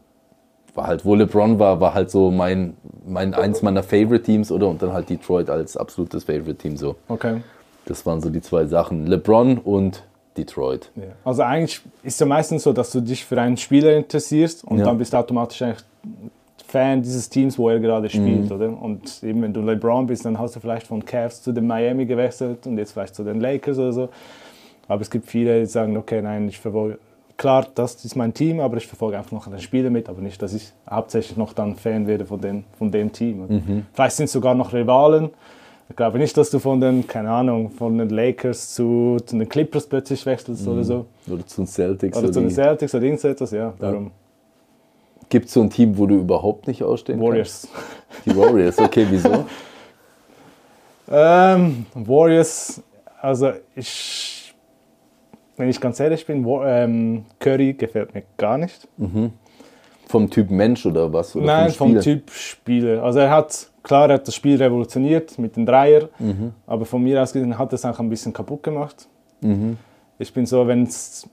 [0.74, 4.82] war halt, wo LeBron war, war halt so mein, mein eins meiner Favorite-Teams oder und
[4.82, 6.96] dann halt Detroit als absolutes Favorite-Team so.
[7.08, 7.40] Okay.
[7.86, 10.04] Das waren so die zwei Sachen, LeBron und
[10.36, 10.90] Detroit.
[10.96, 11.02] Ja.
[11.24, 14.78] Also eigentlich ist es ja meistens so, dass du dich für einen Spieler interessierst und
[14.78, 14.84] Ja.
[14.86, 15.84] dann bist du automatisch eigentlich
[16.66, 18.66] Fan dieses Teams, wo er gerade spielt, oder?
[18.82, 22.04] Und eben wenn du LeBron bist, dann hast du vielleicht von Cavs zu den Miami
[22.04, 24.08] gewechselt und jetzt vielleicht zu den Lakers oder so.
[24.88, 26.98] Aber es gibt viele, die sagen, okay, nein, ich verfolge,
[27.36, 30.42] klar, das ist mein Team, aber ich verfolge einfach noch den Spieler mit, aber nicht,
[30.42, 33.44] dass ich hauptsächlich noch dann Fan werde von, den, von dem Team.
[33.44, 33.60] oder?
[33.92, 35.30] Vielleicht sind es sogar noch Rivalen.
[35.90, 39.48] Ich glaube nicht, dass du von den, keine Ahnung, von den Lakers zu, zu den
[39.48, 41.04] Clippers plötzlich wechselst oder so.
[41.30, 42.16] Oder zu den Celtics.
[42.16, 44.10] Oder zu den Celtics oder irgendetwas, ja, darum.
[45.28, 47.68] Gibt es so ein Team, wo du überhaupt nicht ausstehen Warriors.
[47.72, 48.26] kannst?
[48.26, 49.44] Die Warriors, okay, wieso?
[51.06, 52.82] Ähm, Warriors,
[53.20, 54.54] also ich,
[55.58, 58.88] wenn ich ganz ehrlich bin, Wa- ähm, Curry gefällt mir gar nicht.
[60.06, 61.36] Vom Typ Mensch oder was?
[61.36, 62.00] Oder Nein, vom Spiel?
[62.00, 63.02] Typ Spieler.
[63.02, 66.08] Also er hat klar, er hat das Spiel revolutioniert mit dem Dreier,
[66.66, 69.06] aber von mir aus gesehen hat er es auch ein bisschen kaputt gemacht.
[70.18, 71.28] Ich bin so, wenn es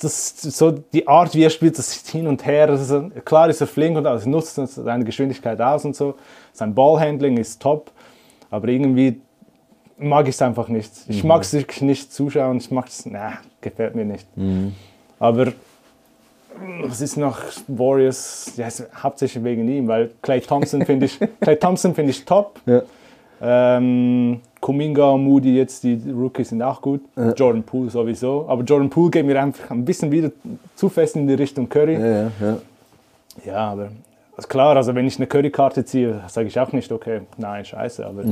[0.00, 2.92] das, so die Art, wie er spielt, das hin und her, ist,
[3.24, 6.14] klar ist er flink und alles, nutzt seine Geschwindigkeit aus und so.
[6.52, 7.90] Sein Ballhandling ist top,
[8.50, 9.20] aber irgendwie
[9.98, 10.92] mag ich es einfach nicht.
[11.08, 14.26] Ich mag es wirklich nicht zuschauen, ich mag es, na, gefällt mir nicht.
[15.18, 15.52] Aber
[16.82, 18.52] was ist noch Warriors?
[18.56, 18.68] Ja,
[19.02, 22.60] hauptsächlich wegen ihm, weil Clay Thompson finde ich, Clay Thompson finde ich top.
[22.66, 22.82] Ja.
[23.42, 27.00] Ähm, Kuminga Moody jetzt, die Rookies sind auch gut.
[27.36, 28.44] Jordan Poole sowieso.
[28.46, 30.30] Aber Jordan Poole geht mir einfach ein bisschen wieder
[30.74, 31.94] zu fest in die Richtung Curry.
[31.94, 32.56] Ja, ja, ja.
[33.44, 33.88] Ja, aber
[34.36, 38.04] ist klar, also wenn ich eine Curry-Karte ziehe, sage ich auch nicht, okay, nein, scheiße.
[38.04, 38.24] Aber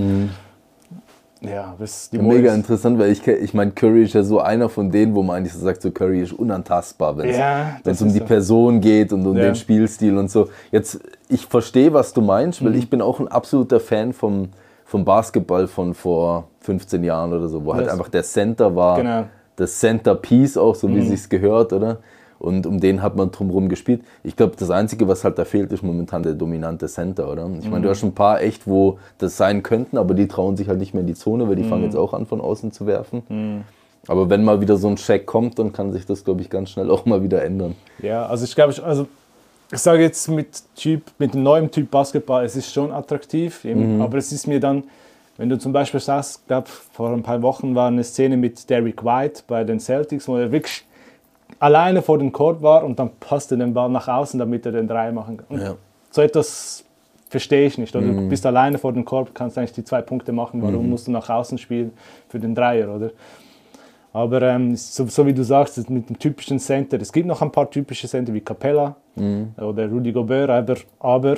[1.40, 2.28] ja, das die Mhm.
[2.28, 5.36] Mega interessant, weil ich, ich meine, Curry ist ja so einer von denen, wo man
[5.36, 8.24] eigentlich so sagt, so Curry ist unantastbar, wenn es Ja, das um die so.
[8.24, 9.44] Person geht und um Ja.
[9.44, 10.48] den Spielstil und so.
[10.72, 12.66] Jetzt, ich verstehe, was du meinst, Mhm.
[12.66, 14.48] weil ich bin auch ein absoluter Fan vom,
[14.84, 18.96] vom Basketball von vor 15 Jahren oder so, wo halt Das- einfach der Center war,
[18.98, 19.24] Genau.
[19.56, 20.96] das Centerpiece auch, so Mhm.
[20.96, 21.98] wie sich's gehört, oder?
[22.38, 24.02] Und um den hat man drumherum gespielt.
[24.22, 27.48] Ich glaube, das Einzige, was halt da fehlt, ist momentan der dominante Center, oder?
[27.58, 27.82] Ich meine, Mhm.
[27.82, 30.78] du hast schon ein paar echt, wo das sein könnten, aber die trauen sich halt
[30.78, 31.68] nicht mehr in die Zone, weil die Mhm.
[31.68, 33.64] fangen jetzt auch an, von außen zu werfen.
[34.06, 36.70] Aber wenn mal wieder so ein Check kommt, dann kann sich das, glaube ich, ganz
[36.70, 37.74] schnell auch mal wieder ändern.
[38.00, 39.06] Ja, also ich glaube, ich- also
[39.72, 44.00] ich sage jetzt mit, typ, mit dem neuen Typ Basketball, es ist schon attraktiv, eben,
[44.00, 44.84] aber es ist mir dann,
[45.36, 48.70] wenn du zum Beispiel sagst, ich glaube, vor ein paar Wochen war eine Szene mit
[48.70, 50.86] Derrick White bei den Celtics, wo er wirklich
[51.60, 54.88] alleine vor dem Court war und dann passte den Ball nach außen, damit er den
[54.88, 55.60] Dreier machen kann.
[55.60, 55.74] Ja.
[56.10, 56.84] So etwas
[57.28, 57.94] verstehe ich nicht.
[57.94, 58.06] Oder?
[58.06, 60.62] Du bist alleine vor dem Korb, kannst eigentlich die zwei Punkte machen.
[60.62, 61.92] Warum musst du nach außen spielen
[62.28, 63.10] für den Dreier, oder?
[64.14, 67.52] Aber ähm, so, so wie du sagst, mit dem typischen Center, es gibt noch ein
[67.52, 68.96] paar typische Center wie Capella
[69.60, 71.36] oder Rudy Gobert, aber, aber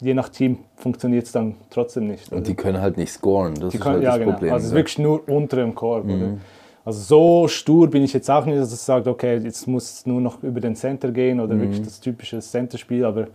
[0.00, 2.32] je nach Team funktioniert es dann trotzdem nicht.
[2.32, 3.54] Und die können halt nicht scoren.
[3.60, 4.32] Das Die ist können- halt ja, das genau.
[4.32, 4.52] Problem.
[4.54, 4.76] Also es ist ja.
[4.78, 6.04] wirklich nur unter dem Korb.
[6.06, 6.38] Oder?
[6.84, 10.06] Also so stur bin ich jetzt auch nicht, dass ich sage, okay, jetzt muss es
[10.06, 13.04] nur noch über den Center gehen oder wirklich das typische Center-Spiel.
[13.04, 13.26] Aber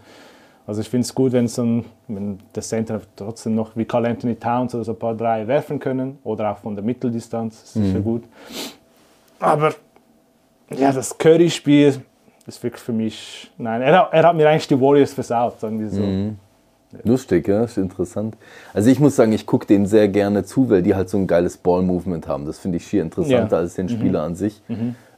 [0.68, 4.06] also ich finde es gut, wenn, so ein, wenn der Center trotzdem noch wie Carl
[4.08, 7.76] Anthony Towns oder so ein paar drei werfen können oder auch von der Mitteldistanz, das
[7.76, 8.24] ist sicher gut.
[9.40, 9.74] Aber
[10.76, 12.02] ja, das Curry-Spiel
[12.48, 15.80] ist wirklich für mich, nein, er, hat- er hat mir eigentlich die Warriors versaut, sagen
[15.80, 16.02] wir so.
[17.04, 18.36] Lustig, ja, ist interessant.
[18.74, 21.28] Also ich muss sagen, ich gucke denen sehr gerne zu, weil die halt so ein
[21.28, 22.46] geiles Ball-Movement haben.
[22.46, 23.62] Das finde ich schier interessanter Ja.
[23.62, 24.62] als den Spieler an sich.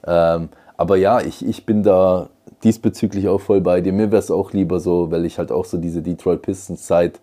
[0.05, 2.29] Ähm, aber ja, ich, ich bin da
[2.63, 3.93] diesbezüglich auch voll bei dir.
[3.93, 7.19] Mir wäre es auch lieber so, weil ich halt auch so diese Detroit Pistons Zeit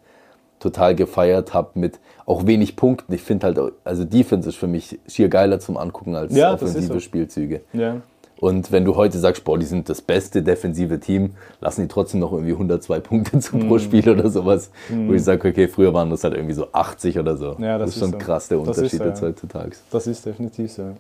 [0.61, 3.13] total gefeiert habe mit auch wenig Punkten.
[3.13, 6.63] Ich finde halt, also Defense ist für mich schier geiler zum Angucken als Ja, das
[6.63, 7.01] ist offensive so.
[7.01, 7.61] Spielzüge.
[7.73, 7.97] Ja.
[8.45, 11.31] Und wenn du heute sagst, boah, die sind das beste defensive Team,
[11.63, 13.69] lassen die trotzdem noch irgendwie 102 Punkte zu Mhm.
[13.69, 14.71] pro Spiel oder sowas.
[14.91, 17.57] Wo ich sage, okay, früher waren das halt irgendwie so 80 oder so.
[17.59, 18.19] Ja, das ist schon so.
[18.19, 19.29] krass, der Das Unterschied so, jetzt ja.
[19.29, 19.71] heutzutage.
[19.91, 20.91] Das ist definitiv so.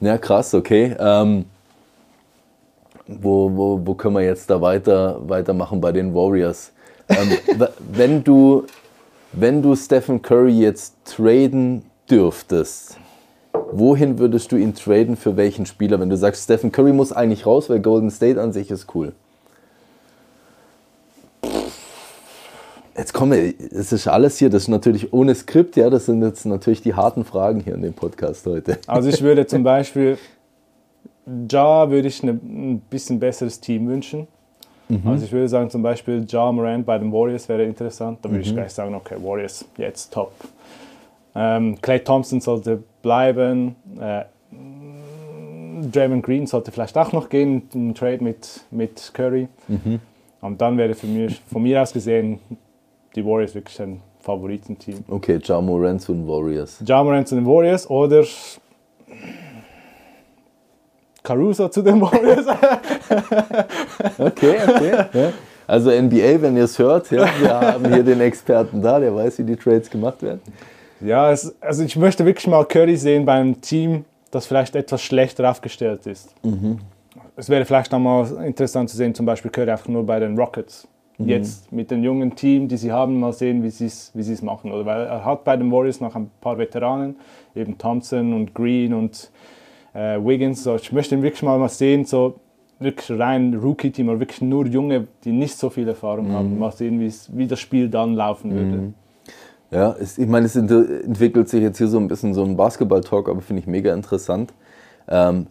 [0.00, 0.94] Ja, krass, okay.
[1.00, 1.46] Ähm,
[3.08, 6.70] wo, wo, wo können wir jetzt da weiter, weitermachen bei den Warriors?
[7.08, 7.32] Ähm,
[7.92, 8.66] wenn, du,
[9.32, 12.98] wenn du Stephen Curry jetzt traden dürftest,
[13.52, 16.00] wohin würdest du ihn traden für welchen Spieler?
[16.00, 19.12] Wenn du sagst, Stephen Curry muss eigentlich raus, weil Golden State an sich ist cool.
[22.96, 26.22] Jetzt kommen wir, das ist alles hier, das ist natürlich ohne Skript, ja, das sind
[26.22, 28.78] jetzt natürlich die harten Fragen hier in dem Podcast heute.
[28.86, 30.18] Also ich würde zum Beispiel,
[31.50, 34.28] Ja würde ich eine, ein bisschen besseres Team wünschen.
[35.06, 38.18] Also ich würde sagen zum Beispiel Ja Morant bei den Warriors wäre interessant.
[38.20, 40.32] Da würde ich gleich sagen, okay, Warriors jetzt top.
[41.34, 43.76] Ähm, Clay Thompson sollte bleiben.
[44.00, 44.24] Äh,
[45.90, 49.48] Draymond Green sollte vielleicht auch noch gehen, im Trade mit, mit Curry.
[50.40, 52.38] Und dann wäre für mich, von mir aus gesehen
[53.14, 55.04] die Warriors wirklich ein Favoritenteam.
[55.08, 56.82] Okay, Ja Morant zu den Warriors.
[56.84, 58.24] Ja Morant zu den Warriors oder
[61.22, 62.46] Caruso zu den Warriors.
[64.18, 65.06] Okay, okay.
[65.12, 65.32] ja.
[65.66, 69.38] Also NBA, wenn ihr es hört, ja, wir haben hier den Experten da, der weiß,
[69.38, 70.40] wie die Trades gemacht werden.
[71.04, 75.02] Ja, es, also ich möchte wirklich mal Curry sehen bei einem Team, das vielleicht etwas
[75.02, 76.34] schlechter aufgestellt ist.
[77.36, 80.38] Es wäre vielleicht auch mal interessant zu sehen, zum Beispiel Curry einfach nur bei den
[80.38, 80.88] Rockets.
[81.18, 84.42] Jetzt mit dem jungen Team, die sie haben, mal sehen, wie sie es wie es
[84.42, 84.72] machen.
[84.72, 87.16] Oder weil er hat bei den Warriors noch ein paar Veteranen,
[87.54, 89.30] eben Thompson und Green und
[89.94, 90.64] äh, Wiggins.
[90.64, 92.40] So, ich möchte ihn wirklich mal, mal sehen, so
[92.80, 96.58] wirklich rein Rookie-Team, oder wirklich nur Junge, die nicht so viel Erfahrung haben.
[96.58, 98.92] Mal sehen, wie das Spiel dann laufen würde.
[99.72, 102.56] Ja, es, ich meine, es ent entwickelt sich jetzt hier so ein bisschen so ein
[102.56, 104.52] Basketball-Talk, aber finde ich mega interessant.
[105.08, 105.46] Ähm,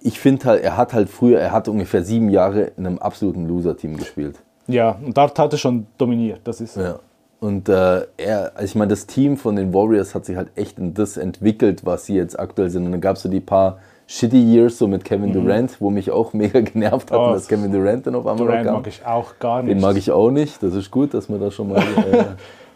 [0.00, 3.48] ich finde halt, er hat halt früher, er hat ungefähr sieben Jahre in einem absoluten
[3.48, 4.36] Loser-Team gespielt.
[4.68, 6.80] Ja, und dort hat er schon dominiert, das ist so.
[6.80, 6.98] Ja.
[7.40, 10.78] Und äh, er, also ich meine, das Team von den Warriors hat sich halt echt
[10.78, 12.86] in das entwickelt, was sie jetzt aktuell sind.
[12.86, 16.10] Und dann gab es so die paar shitty Years so mit Kevin Durant, wo mich
[16.10, 18.74] auch mega genervt hat, Oh, dass Kevin Durant dann auf einmal Durant kam.
[18.76, 19.74] mag ich auch gar nicht.
[19.74, 20.62] Den mag ich auch nicht.
[20.62, 21.78] Das ist gut, dass wir da schon mal
[22.12, 22.24] äh,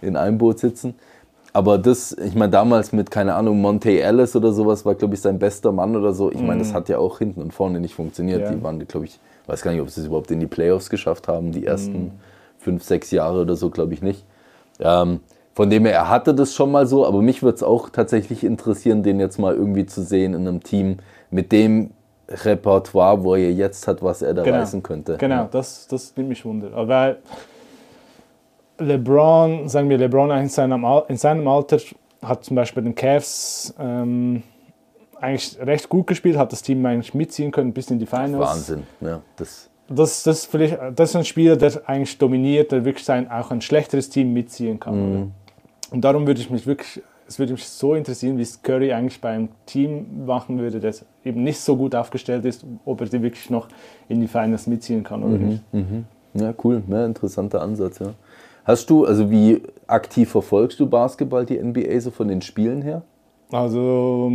[0.03, 0.95] in einem Boot sitzen.
[1.55, 5.21] Aber das, ich meine, damals mit, keine Ahnung, Monte Ellis oder sowas war, glaube ich,
[5.21, 6.31] sein bester Mann oder so.
[6.33, 8.41] Ich meine, das hat ja auch hinten und vorne nicht funktioniert.
[8.41, 8.45] Mhm.
[8.47, 8.53] Ja.
[8.53, 11.29] Die waren, glaube ich, weiß gar nicht, ob sie es überhaupt in die Playoffs geschafft
[11.29, 12.11] haben, die ersten Mhm.
[12.59, 14.25] fünf, sechs Jahre oder so, glaube ich nicht.
[14.81, 15.21] Ähm,
[15.55, 18.45] von dem her, er hatte das schon mal so, aber mich würde es auch tatsächlich
[18.45, 20.97] interessieren, den jetzt mal irgendwie zu sehen in einem Team
[21.31, 21.91] mit dem
[22.29, 24.57] Repertoire, wo er jetzt hat, was er da Genau.
[24.59, 25.17] reißen könnte.
[25.19, 26.69] Genau, das, das nimmt mich wunder.
[26.75, 27.17] Aber
[28.87, 31.79] LeBron, sagen wir, LeBron in seinem, Al- in seinem Alter
[32.23, 34.43] hat zum Beispiel den Cavs ähm,
[35.21, 38.39] eigentlich recht gut gespielt, hat das Team eigentlich mitziehen können bis in die Finals.
[38.51, 38.83] Wahnsinn.
[39.01, 43.31] Ja, das, Das, das, vielleicht, das ist ein Spieler, der eigentlich dominiert, der wirklich sein,
[43.31, 45.13] auch ein schlechteres Team mitziehen kann.
[45.13, 45.31] Mhm.
[45.91, 49.21] Und darum würde ich mich wirklich, es würde mich so interessieren, wie es Curry eigentlich
[49.21, 53.51] beim Team machen würde, das eben nicht so gut aufgestellt ist, ob er die wirklich
[53.51, 53.69] noch
[54.09, 55.63] in die Finals mitziehen kann oder nicht.
[56.35, 56.83] Ja, cool.
[56.89, 58.15] Ja, interessanter Ansatz, ja.
[58.65, 63.03] Hast du, also wie aktiv verfolgst du Basketball, die NBA, so von den Spielen her?
[63.51, 64.31] Also,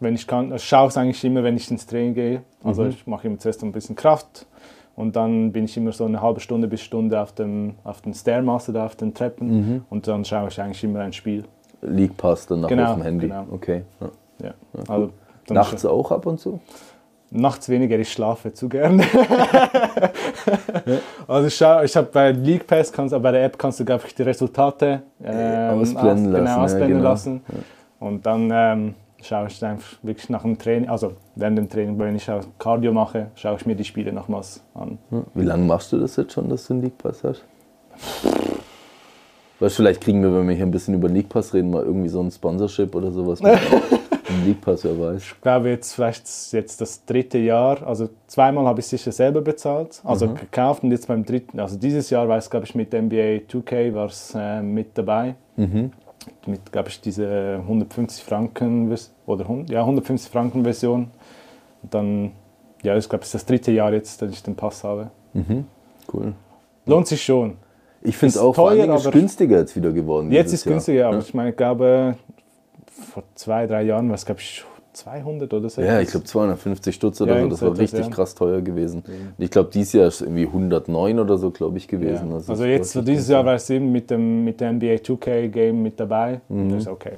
[0.00, 2.42] wenn ich kann, ich schaue es eigentlich immer, wenn ich ins Training gehe.
[2.62, 2.90] Also, Mhm.
[2.90, 4.46] ich mache immer zuerst ein bisschen Kraft
[4.94, 8.14] und dann bin ich immer so eine halbe Stunde bis Stunde auf dem, auf den
[8.14, 9.84] Stairmaster, da auf den Treppen Mhm.
[9.90, 11.44] und dann schaue ich eigentlich immer ein Spiel.
[11.80, 13.26] League Pass dann nach Genau, auf dem Handy.
[13.26, 13.46] genau.
[13.50, 13.82] Okay.
[14.00, 14.10] Ja.
[14.46, 14.54] Ja.
[14.86, 15.10] Also,
[15.50, 16.60] Nachts auch ab und zu?
[17.34, 19.02] Nachts weniger, ich schlafe zu gerne.
[21.26, 24.02] also ich, schau- ich habe bei League Pass, kannst, bei der App kannst du, glaube
[24.06, 27.08] ich, die Resultate ähm, ausblenden aus- lassen, Genau, ja, ausblenden genau.
[27.08, 27.40] lassen.
[28.00, 32.16] Und dann ähm, schaue ich einfach wirklich nach dem Training, also während dem Training, wenn
[32.16, 34.98] ich auch Cardio mache, schaue ich mir die Spiele nochmals an.
[35.10, 35.22] Ja.
[35.34, 37.44] Wie lange machst du das jetzt schon, dass du einen League Pass hast?
[39.58, 42.08] Weißt, vielleicht kriegen wir, wenn wir hier ein bisschen über League Pass reden, mal irgendwie
[42.08, 43.40] so ein Sponsorship oder sowas
[44.60, 45.22] Pass, wer weiß.
[45.22, 50.00] Ich glaube jetzt vielleicht jetzt das dritte Jahr, also zweimal habe ich sicher selber bezahlt,
[50.04, 50.34] also Mhm.
[50.34, 53.94] gekauft und jetzt beim dritten, also dieses Jahr war es glaube ich mit NBA 2K
[53.94, 55.34] war es äh, mit dabei.
[55.56, 55.92] Mhm.
[56.46, 58.94] Mit glaube ich diese 150 Franken
[59.26, 61.10] oder 100, ja 150 Franken Version.
[61.82, 62.32] Und dann
[62.82, 65.10] ja, ich glaube es ist das dritte Jahr jetzt, dass ich den Pass habe.
[66.12, 66.34] Cool.
[66.86, 67.56] Lohnt sich schon.
[68.04, 70.32] Ich finde es auch teuer, günstiger jetzt wieder geworden.
[70.32, 71.12] Jetzt ist es günstiger, Jahr.
[71.12, 72.16] aber ich meine, ich glaube
[73.02, 75.80] vor zwei, drei Jahren war es glaube ich 200 oder so.
[75.80, 78.10] Ja, ich glaube 250 Stutz oder Ja, so, das war richtig ja.
[78.10, 79.02] krass teuer gewesen.
[79.38, 81.98] Und ich glaube, dieses Jahr ist es irgendwie 109 oder so, glaube ich, Ja.
[81.98, 82.32] gewesen.
[82.32, 85.48] Also, es jetzt, so dieses Jahr war es eben mit dem, mit dem NBA 2K
[85.48, 86.40] Game mit dabei.
[86.48, 87.12] Das ist okay.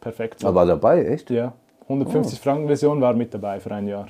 [0.00, 0.40] Perfekt.
[0.40, 0.48] so.
[0.48, 1.30] Aber war dabei, echt?
[1.30, 1.52] ja,
[1.84, 4.08] 150 Franken Version war mit dabei für ein Jahr.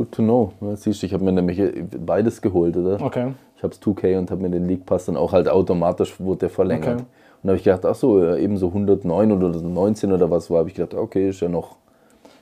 [0.00, 0.52] Good to know.
[0.62, 1.60] Ja, siehst du, ich habe mir nämlich
[2.06, 2.98] beides geholt, oder?
[3.04, 3.34] Okay.
[3.58, 6.38] Ich habe es 2K und habe mir den League Pass dann auch halt automatisch wurde
[6.38, 6.94] der verlängert.
[6.94, 7.02] Okay.
[7.02, 7.06] Und
[7.42, 10.48] da habe ich gedacht, ach so, ja, eben so 109 oder so 19 oder was
[10.48, 11.76] war, habe ich gedacht, okay, ist ja noch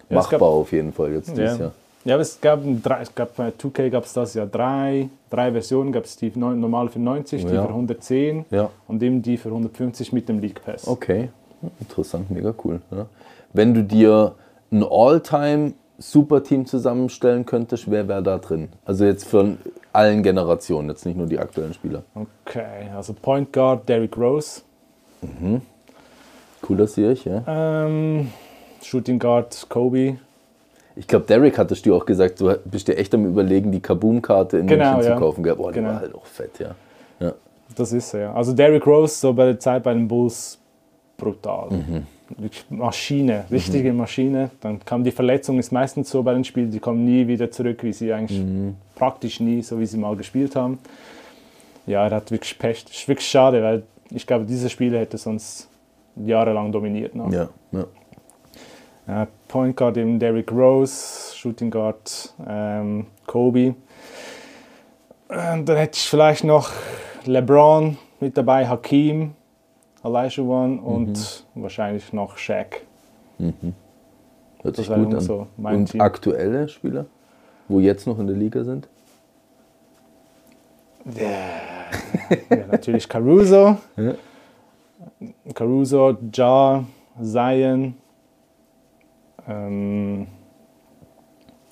[0.08, 1.64] Ja, machbar gab- auf jeden Fall jetzt dieses Ja.
[1.64, 1.72] Jahr.
[2.04, 5.50] ja, aber es gab, drei, es gab bei 2K gab es das ja drei, drei
[5.50, 5.90] Versionen.
[5.90, 7.64] Gab es die normale für 90, die Ja.
[7.66, 8.70] für 110 Ja.
[8.86, 10.86] und eben die für 150 mit dem League Pass.
[10.86, 12.80] Okay, Ja, interessant, mega cool.
[12.92, 13.06] Ja.
[13.52, 14.36] Wenn du dir
[14.70, 18.68] ein All-Time Superteam zusammenstellen könntest, wer wäre da drin?
[18.84, 19.58] Also jetzt von
[19.92, 22.02] allen Generationen, jetzt nicht nur die aktuellen Spieler.
[22.14, 24.62] Okay, also Point Guard Derrick Rose,
[26.62, 27.42] Cooler sehe ich, ja.
[27.46, 28.30] ähm,
[28.82, 30.18] Shooting Guard Kobe.
[30.94, 34.58] Ich glaube, Derek hattest du auch gesagt, du bist dir echt am überlegen, die Kaboom-Karte
[34.58, 35.14] in Genau, München ja.
[35.16, 35.42] zu kaufen.
[35.44, 35.90] Boah, die Genau.
[35.90, 36.74] war halt auch fett, ja.
[37.20, 37.32] ja.
[37.76, 38.20] Das ist er.
[38.20, 38.34] ja.
[38.34, 40.58] Also Derrick Rose, so bei der Zeit bei den Bulls,
[41.16, 41.70] brutal.
[41.70, 42.02] Wirklich
[42.68, 44.50] Maschine, richtige Maschine.
[44.60, 47.82] Dann kam die Verletzung, ist meistens so bei den Spielen, die kommen nie wieder zurück,
[47.82, 48.42] wie sie eigentlich
[48.94, 50.78] praktisch nie, so wie sie mal gespielt haben.
[51.86, 52.84] Ja, er hat wirklich Pech.
[52.84, 55.68] Das ist wirklich schade, weil ich glaube, diese Spiele hätte sonst
[56.16, 57.14] jahrelang dominiert.
[57.14, 57.32] noch.
[57.32, 57.84] ja, ja.
[59.06, 63.74] Ja, Point Guard eben Derrick Rose, Shooting Guard ähm, Kobe.
[65.30, 66.70] Ähm, dann hätte ich vielleicht noch
[67.24, 69.32] LeBron mit dabei, Hakim,
[70.02, 72.82] Olajuwon und wahrscheinlich noch Shaq.
[73.38, 73.54] Hört
[74.62, 75.20] Das sich gut an.
[75.20, 76.00] so mein Und Team.
[76.00, 77.06] aktuelle Spieler,
[77.68, 78.88] wo jetzt noch in der Liga sind?
[81.14, 83.76] Ja, natürlich Caruso.
[83.96, 84.14] Ja.
[85.54, 86.84] Caruso, Ja,
[87.22, 87.94] Zion.
[89.48, 90.26] Ähm,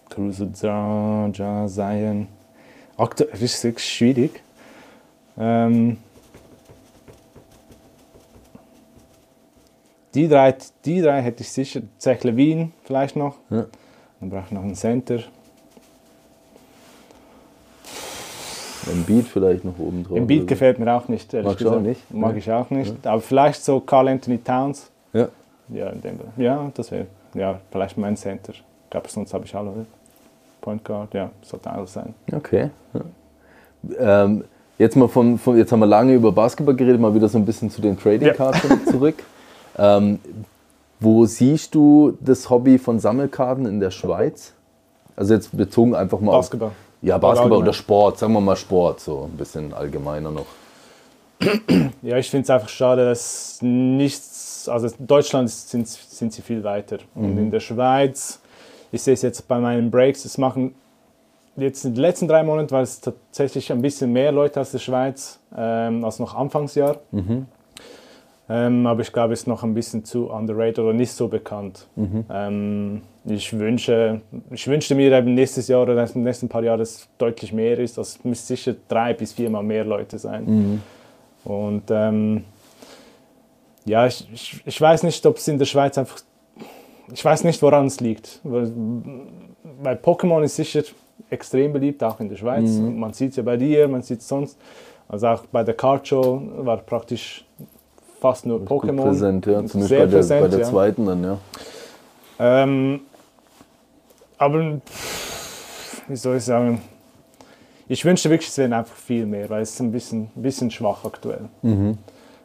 [0.09, 2.29] Caruso, Ja, Ja, Zion.
[2.97, 4.43] Aktuell das ist wirklich schwierig.
[5.39, 5.99] Ähm,
[10.17, 11.83] die, drei, die drei hätte ich sicher.
[11.99, 13.37] Zach Levine vielleicht noch.
[13.51, 13.67] Ja.
[14.21, 15.19] Dann brauche ich noch einen Center.
[18.85, 20.17] Wenn Embiid vielleicht noch oben drauf.
[20.17, 20.47] Embiid oder so.
[20.49, 22.01] gefällt mir auch nicht, Magst du auch nicht?
[22.15, 22.39] Mag Nee.
[22.39, 23.07] ich auch nicht.
[23.07, 24.91] Aber vielleicht so Carl Anthony Towns.
[25.13, 25.29] Ja.
[25.69, 28.53] Ja, in dem, ja das wäre, ja, vielleicht mein Center.
[28.53, 29.87] Ich glaube, sonst habe ich alle.
[30.61, 32.15] Point Guard, ja, sollte alles sein.
[32.33, 32.71] Okay.
[33.99, 34.25] Ja.
[34.25, 34.45] Ähm,
[34.79, 37.45] jetzt, mal von, von, jetzt haben wir lange über Basketball geredet, mal wieder so ein
[37.45, 38.35] bisschen zu den Trading Ja.
[38.35, 39.23] Cards zurück.
[39.79, 40.21] Ähm,
[41.01, 44.55] wo siehst du das Hobby von Sammelkarten in der Schweiz?
[45.15, 46.69] Also jetzt bezogen einfach mal Basketball.
[46.69, 47.63] auf ja, Basketball allgemein.
[47.63, 50.47] oder Sport, sagen wir mal Sport, so ein bisschen allgemeiner noch.
[52.03, 56.65] Ja, ich finde es einfach schade, dass nichts, also in Deutschland sind, sind sie viel
[56.65, 56.99] weiter.
[57.15, 58.41] Und in der Schweiz,
[58.91, 60.75] ich sehe es jetzt bei meinen Breaks, es machen
[61.57, 64.79] jetzt in den letzten drei Monaten war es tatsächlich ein bisschen mehr Leute aus der
[64.79, 66.99] Schweiz ähm, als noch Anfangsjahr.
[68.49, 71.89] Ähm, aber ich glaube, es ist noch ein bisschen zu underrated oder nicht so bekannt.
[72.31, 74.21] Ähm, ich, wünsche,
[74.53, 77.53] ich wünschte mir eben nächstes Jahr oder in den nächsten paar Jahren, dass es deutlich
[77.53, 77.99] mehr ist.
[77.99, 80.45] Das müsste sicher drei bis viermal mehr Leute sein.
[81.45, 82.45] Und ähm,
[83.85, 86.21] ja, ich, ich, ich weiß nicht, ob es in der Schweiz einfach.
[87.13, 88.41] Ich weiß nicht, woran es liegt.
[88.45, 88.73] Weil,
[89.83, 90.83] weil Pokémon ist sicher
[91.31, 92.71] extrem beliebt, auch in der Schweiz.
[92.79, 94.57] Man sieht es ja bei dir, man sieht es sonst.
[95.09, 97.45] Also auch bei der Card Show war praktisch
[98.21, 99.03] fast nur Pokémon.
[99.03, 99.65] präsent, ja.
[99.65, 100.65] Zumindest Sehr bei der, präsent, bei der ja.
[100.65, 101.39] zweiten dann, ja.
[102.39, 103.01] Ähm,
[104.39, 104.81] aber
[106.09, 106.81] wie soll ich sagen?
[107.89, 110.71] Ich wünschte wirklich, es wären einfach viel mehr, weil es ist ein bisschen, ein bisschen
[110.71, 111.49] schwach aktuell.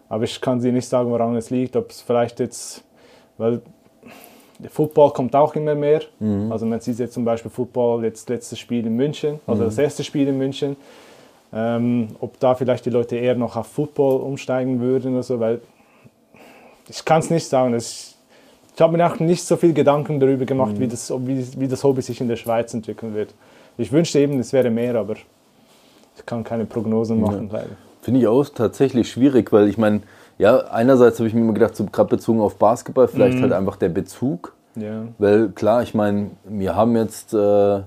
[0.07, 1.75] Aber ich kann dir nicht sagen, woran es liegt.
[1.75, 2.83] Ob es vielleicht jetzt,
[3.37, 3.61] weil
[4.59, 6.01] der Football kommt auch immer mehr.
[6.51, 10.03] Also man sieht jetzt zum Beispiel Football, jetzt letztes Spiel in München, also das erste
[10.03, 10.75] Spiel in München.
[11.53, 15.59] Ähm, ob da vielleicht die Leute eher noch auf Football umsteigen würden oder so, weil
[16.87, 17.73] ich kann es nicht sagen.
[17.73, 18.15] Das,
[18.73, 21.83] ich habe mir auch nicht so viel Gedanken darüber gemacht, wie, das, wie, wie das
[21.83, 23.33] Hobby sich in der Schweiz entwickeln wird.
[23.77, 27.69] Ich wünschte eben, es wäre mehr, aber ich kann keine Prognosen machen, leider.
[28.01, 30.01] Finde ich auch tatsächlich schwierig, weil ich meine,
[30.37, 33.41] ja, einerseits habe ich mir immer gedacht, so gerade bezogen auf Basketball, vielleicht Mhm.
[33.43, 34.53] halt einfach der Bezug.
[34.75, 35.03] Ja.
[35.17, 37.81] Weil klar, ich meine, wir haben jetzt äh,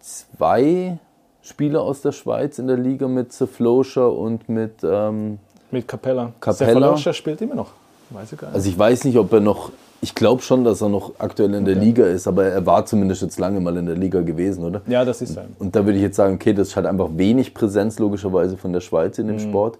[0.00, 0.98] zwei
[1.42, 5.38] Spieler aus der Schweiz in der Liga mit Floscher und mit, ähm,
[5.70, 6.32] Mit Capella.
[6.40, 6.96] Capella.
[6.96, 7.72] Stefan spielt immer noch.
[8.10, 8.56] Weiß ich gar nicht.
[8.56, 11.64] also ich weiß nicht, ob er noch, ich glaube schon, dass er noch aktuell in
[11.64, 14.82] der Liga ist, aber er war zumindest jetzt lange mal in der Liga gewesen, oder?
[14.86, 15.56] ja, das ist ein.
[15.58, 18.72] Und da würde ich jetzt sagen, okay, das ist halt einfach wenig Präsenz logischerweise von
[18.72, 19.78] der Schweiz in dem Sport.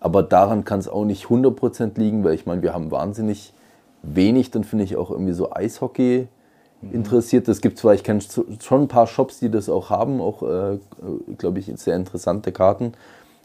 [0.00, 3.52] Aber daran kann es auch nicht 100% liegen, weil ich meine, wir haben wahnsinnig
[4.02, 6.28] wenig, dann finde ich auch irgendwie so Eishockey
[6.92, 7.48] interessiert.
[7.48, 8.20] Es gibt zwar, ich kenne
[8.60, 10.78] schon ein paar Shops, die das auch haben, auch, äh,
[11.38, 12.92] glaube ich, sehr interessante Karten.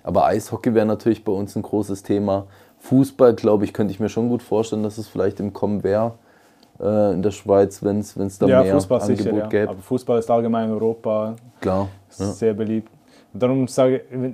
[0.04, 2.48] Aber Eishockey wäre natürlich bei uns ein großes Thema.
[2.80, 6.14] Fußball, glaube ich, könnte ich mir schon gut vorstellen, dass es vielleicht im Kommen wäre
[6.80, 9.48] äh, in der Schweiz, wenn es da Ja, mehr Fußball Angebot sicher, ja.
[9.48, 9.70] gäbe.
[9.70, 11.90] Aber Fußball ist allgemein in Europa Klar.
[12.18, 12.26] Ja.
[12.26, 12.90] sehr beliebt.
[13.34, 14.34] Und darum sage ich,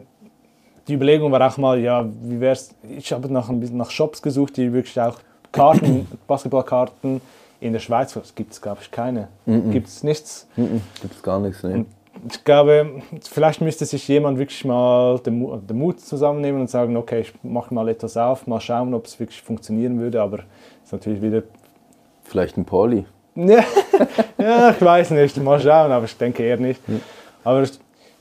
[0.88, 4.21] die Überlegung war auch mal, ja, wie wär's, ich habe nach, ein bisschen nach Shops
[4.21, 5.17] gesucht, die wirklich auch
[5.51, 7.21] Karten, Basketballkarten
[7.60, 9.30] in der Schweiz, gibt es, glaube ich, keine.
[9.46, 10.48] Gibt es nichts.
[10.56, 11.86] Gibt es gar nichts, ne?
[12.32, 16.98] Ich glaube, vielleicht müsste sich jemand wirklich mal den, Mu- den Mut zusammennehmen und sagen,
[16.98, 20.39] okay, ich mache mal etwas auf, mal schauen, ob es wirklich funktionieren würde, aber
[20.84, 21.43] ist natürlich wieder
[22.24, 23.06] Vielleicht ein Pauli.
[23.36, 23.63] ja,
[24.39, 26.82] ja, ich weiß nicht, mal schauen, aber ich denke eher nicht.
[27.43, 27.72] Aber ich,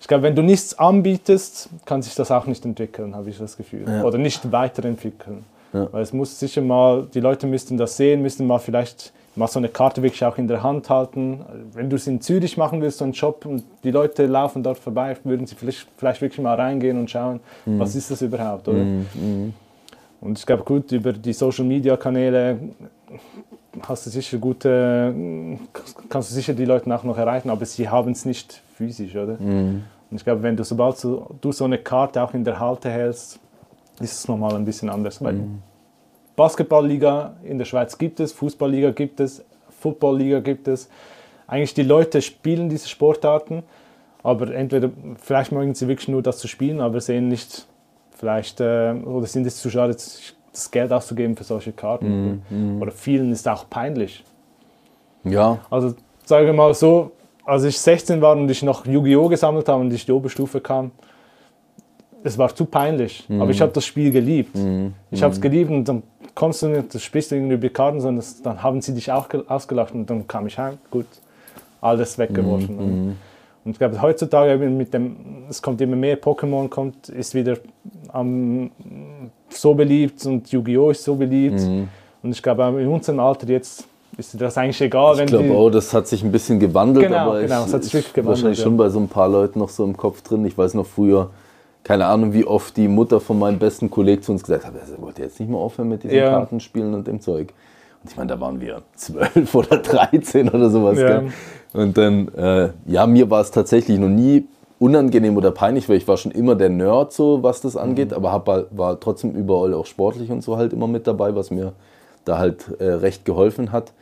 [0.01, 3.57] ich glaube, wenn du nichts anbietest, kann sich das auch nicht entwickeln, habe ich das
[3.57, 3.85] Gefühl.
[3.88, 4.05] Ja.
[4.05, 5.44] Oder nicht weiterentwickeln.
[5.72, 5.88] Ja.
[5.90, 9.59] Weil es muss sicher mal, die Leute müssten das sehen, müssten mal vielleicht mal so
[9.59, 11.40] eine Karte wirklich auch in der Hand halten.
[11.72, 14.79] Wenn du es in Zürich machen willst, so einen Shop und die Leute laufen dort
[14.79, 17.79] vorbei, würden sie vielleicht, vielleicht wirklich mal reingehen und schauen, Mhm.
[17.79, 18.81] was ist das überhaupt, oder?
[20.20, 22.59] Und ich glaube, gut, über die Social Media Kanäle
[23.83, 25.14] hast du sicher gute,
[26.09, 29.37] kannst du sicher die Leute auch noch erreichen, aber sie haben es nicht physisch, oder?
[30.09, 32.88] Und ich glaube, wenn du sobald du, du so eine Karte auch in der Halte
[32.88, 33.38] hältst,
[34.01, 35.22] ist es nochmal ein bisschen anders.
[35.22, 35.35] Weil
[36.37, 39.44] Basketballliga in der Schweiz gibt es, Fußballliga gibt es,
[39.81, 40.88] Footballliga gibt es.
[41.46, 43.62] Eigentlich die Leute spielen diese Sportarten,
[44.22, 47.66] aber entweder vielleicht mögen sie wirklich nur das zu spielen, aber sehen nicht
[48.16, 52.43] vielleicht äh, oder sind es zu schade, das Geld auszugeben für solche Karten.
[52.80, 54.24] Oder vielen ist auch peinlich.
[55.24, 57.12] Ja, Also sage mal so,
[57.45, 59.28] als ich 16 war und ich noch Yu-Gi-Oh!
[59.28, 60.91] gesammelt habe und ich die Oberstufe kam,
[62.27, 63.27] es war zu peinlich.
[63.39, 64.57] Aber ich habe das Spiel geliebt.
[65.11, 66.03] Ich habe es geliebt und dann
[66.35, 69.43] kommst du nicht, du sprichst irgendwie Karten, sondern das, dann haben sie dich auch ge-
[69.49, 71.07] ausgelacht und dann kam ich heim, gut,
[71.81, 73.16] alles weggeworfen.
[73.64, 75.16] Und ich glaube, heutzutage mit dem,
[75.49, 77.57] es kommt immer mehr, Pokémon kommt, ist wieder
[78.14, 78.70] ähm,
[79.49, 80.91] so beliebt und Yu-Gi-Oh!
[80.91, 81.61] ist so beliebt.
[82.22, 83.85] Und ich glaube, in unserem Alter jetzt
[84.18, 87.41] ist das eigentlich egal, ich glaube auch, das hat sich ein bisschen gewandelt, Genau, aber
[87.43, 88.64] genau, ich, es hat sich wirklich gewandelt, wahrscheinlich ja.
[88.64, 90.45] schon bei so ein paar Leuten noch so im Kopf drin.
[90.47, 91.31] Ich weiß noch früher,
[91.87, 95.01] keine Ahnung, wie oft die Mutter von meinem besten Kollegen zu uns gesagt hat, er
[95.01, 96.30] wollte jetzt nicht mehr aufhören mit diesen Ja.
[96.30, 97.53] Kartenspielen und dem Zeug.
[98.03, 100.99] Und ich meine, da waren wir zwölf oder 13 oder sowas.
[100.99, 101.22] Ja.
[101.72, 104.49] Und dann, äh, ja, mir war es tatsächlich noch nie
[104.80, 108.32] unangenehm oder peinlich, weil ich war schon immer der Nerd, so was das angeht, aber
[108.32, 111.72] hab, halt- war trotzdem überall auch sportlich und so halt immer mit dabei, was mir
[112.24, 113.93] da halt äh, recht geholfen hat.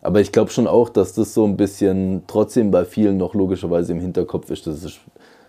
[0.00, 3.92] Aber ich glaube schon auch, dass das so ein bisschen trotzdem bei vielen noch logischerweise
[3.92, 4.66] im Hinterkopf ist.
[4.66, 4.98] Das ist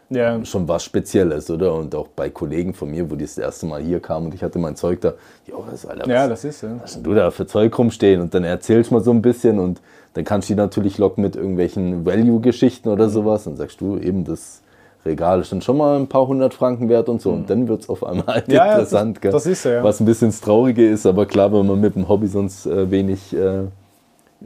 [0.09, 1.73] Ja, schon was Spezielles, oder?
[1.73, 4.43] Und auch bei Kollegen von mir, wo die das erste Mal hier kamen und ich
[4.43, 5.13] hatte mein Zeug da,
[5.47, 6.69] jo, was, Alter, was, ja das ist ja.
[6.81, 8.21] was denn du da für Zeug rumstehen?
[8.21, 9.81] Und dann erzählst du mal so ein bisschen und
[10.13, 13.47] dann kannst du die natürlich locken mit irgendwelchen Value-Geschichten oder sowas.
[13.47, 14.61] Und sagst du, eben das
[15.05, 17.31] Regal ist dann schon mal ein paar hundert Franken wert und so.
[17.31, 19.19] Und dann wird es auf einmal halt Ja, interessant.
[19.21, 19.83] das- das ist ja.
[19.83, 22.89] Was ein bisschen das Traurige ist, aber klar, wenn man mit dem Hobby sonst äh,
[22.91, 23.63] wenig, äh,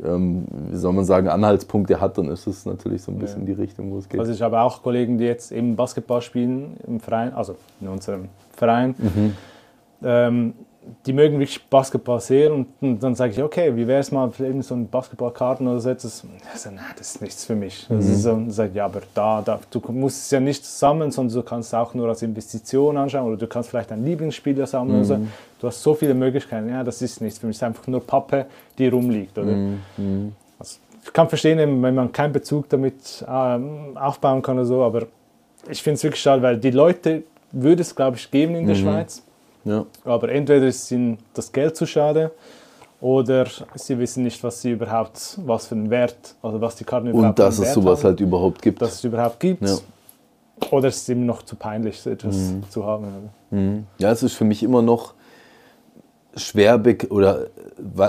[0.04, 3.54] ähm, wie soll man sagen, Anhaltspunkte hat, dann ist es natürlich so ein bisschen die
[3.54, 4.20] Richtung, wo es geht.
[4.20, 8.30] Also ich habe auch Kollegen, die jetzt eben Basketball spielen im Verein, also in unserem
[8.54, 8.96] Verein.
[8.98, 9.34] Mhm.
[10.04, 10.54] Ähm,
[11.06, 14.32] die mögen wirklich Basketball sehr und, und dann sage ich, okay, wie wäre es mal
[14.32, 16.24] für eben so ein Basketballkarten oder so etwas?
[16.56, 17.86] Sage, nein, das ist nichts für mich.
[17.90, 18.12] Das Mhm.
[18.12, 21.44] ist so, sage, ja, aber da, da, du musst es ja nicht sammeln, sondern du
[21.44, 25.06] kannst es auch nur als Investition anschauen oder du kannst vielleicht einen Lieblingsspieler sammeln oder
[25.06, 25.20] so.
[25.60, 25.62] Mhm.
[25.62, 26.70] Du hast so viele Möglichkeiten.
[26.70, 27.56] Ja, das ist nichts für mich.
[27.56, 28.46] Es ist einfach nur Pappe,
[28.78, 29.52] die rumliegt, oder?
[29.52, 30.34] Mhm.
[30.58, 35.08] Also, ich kann verstehen, wenn man keinen Bezug damit ähm, aufbauen kann oder so, aber
[35.70, 38.76] ich finde es wirklich schade, weil die Leute würde es, glaube ich, geben in der
[38.76, 39.24] Schweiz,
[39.66, 39.86] ja.
[40.06, 42.32] aber entweder ist ihnen das Geld zu schade
[43.02, 47.08] oder sie wissen nicht, was sie überhaupt, was für einen Wert, also was die Karten
[47.08, 48.82] überhaupt Und dass es Wert sowas haben, halt überhaupt gibt.
[48.82, 49.62] dass es überhaupt gibt.
[49.64, 49.76] Ja.
[50.72, 52.64] Oder es ist ihm noch zu peinlich, so etwas Mhm.
[52.70, 53.06] zu haben.
[53.52, 53.84] oder?
[53.98, 55.14] Ja, es ist für mich immer noch
[56.36, 57.48] schwer oder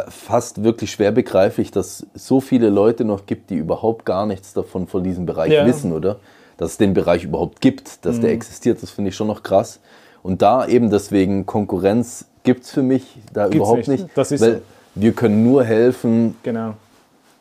[0.08, 4.52] fast wirklich schwer begreiflich, dass es so viele Leute noch gibt, die überhaupt gar nichts
[4.52, 5.66] davon von diesem Bereich Ja.
[5.66, 6.16] wissen, oder?
[6.56, 9.80] Dass es den Bereich überhaupt gibt, dass der existiert, das finde ich schon noch krass.
[10.22, 14.02] Und da eben deswegen Konkurrenz gibt es für mich da Gibt's überhaupt nicht.
[14.04, 14.08] nicht.
[14.16, 14.60] Das ist weil so.
[14.96, 16.74] wir können nur helfen, Genau.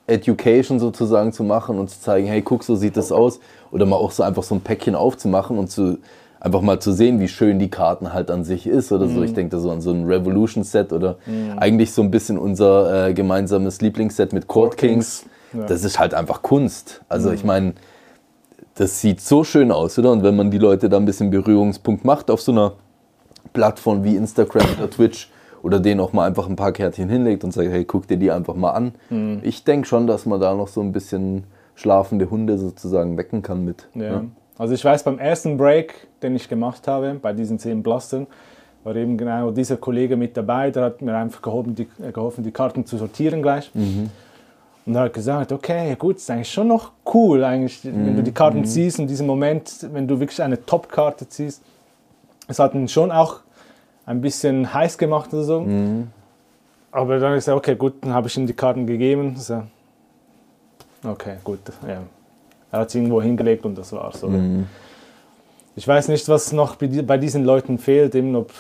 [0.08, 3.40] Education sozusagen zu machen und zu zeigen, hey, guck, so sieht das aus.
[3.72, 6.00] Oder mal auch so einfach so ein Päckchen aufzumachen und zu
[6.40, 9.16] einfach mal zu sehen, wie schön die Karten halt an sich ist oder Mhm.
[9.16, 9.24] so.
[9.24, 11.18] Ich denke da so an so ein Revolution-Set oder
[11.58, 15.22] eigentlich so ein bisschen unser äh, gemeinsames Lieblingsset mit Court Court Kings.
[15.22, 15.60] Kings, ja.
[15.64, 15.68] Mhm.
[15.68, 17.02] Das ist halt einfach Kunst.
[17.10, 17.74] Also ich meine,
[18.76, 20.12] das sieht so schön aus, oder?
[20.12, 22.74] Und wenn man die Leute da ein bisschen Berührungspunkt macht auf so einer
[23.54, 25.30] Plattform wie Instagram oder Twitch
[25.64, 28.32] oder denen auch mal einfach ein paar Kärtchen hinlegt und sagt, hey, guck dir die
[28.32, 28.94] einfach mal an.
[29.10, 29.40] Mhm.
[29.44, 31.44] Ich denke schon, dass man da noch so ein bisschen
[31.76, 33.88] schlafende Hunde sozusagen wecken kann mit.
[33.96, 34.24] Ja.
[34.60, 38.28] Also ich weiß, beim ersten Break, den ich gemacht habe, bei diesen zehn Blastern,
[38.84, 42.44] war eben genau dieser Kollege mit dabei, der hat mir einfach geholfen, die, äh, geholfen,
[42.44, 43.72] die Karten zu sortieren gleich.
[44.86, 48.32] Und er hat gesagt, okay, gut, ist eigentlich schon noch cool, eigentlich, wenn du die
[48.32, 51.62] Karten ziehst und diesen Moment, wenn du wirklich eine Top-Karte ziehst.
[52.48, 53.42] Es hat ihn schon auch
[54.06, 55.62] ein bisschen heiß gemacht oder so.
[56.92, 59.36] Aber dann habe ich gesagt, okay, gut, dann habe ich ihm die Karten gegeben.
[59.38, 59.64] So,
[61.06, 62.02] okay, gut, ja.
[62.72, 64.24] Er hat sie irgendwo hingelegt und das war's.
[64.24, 64.40] Oder?
[65.76, 68.52] Ich weiß nicht, was noch bei di- bei diesen Leuten fehlt, eben ob,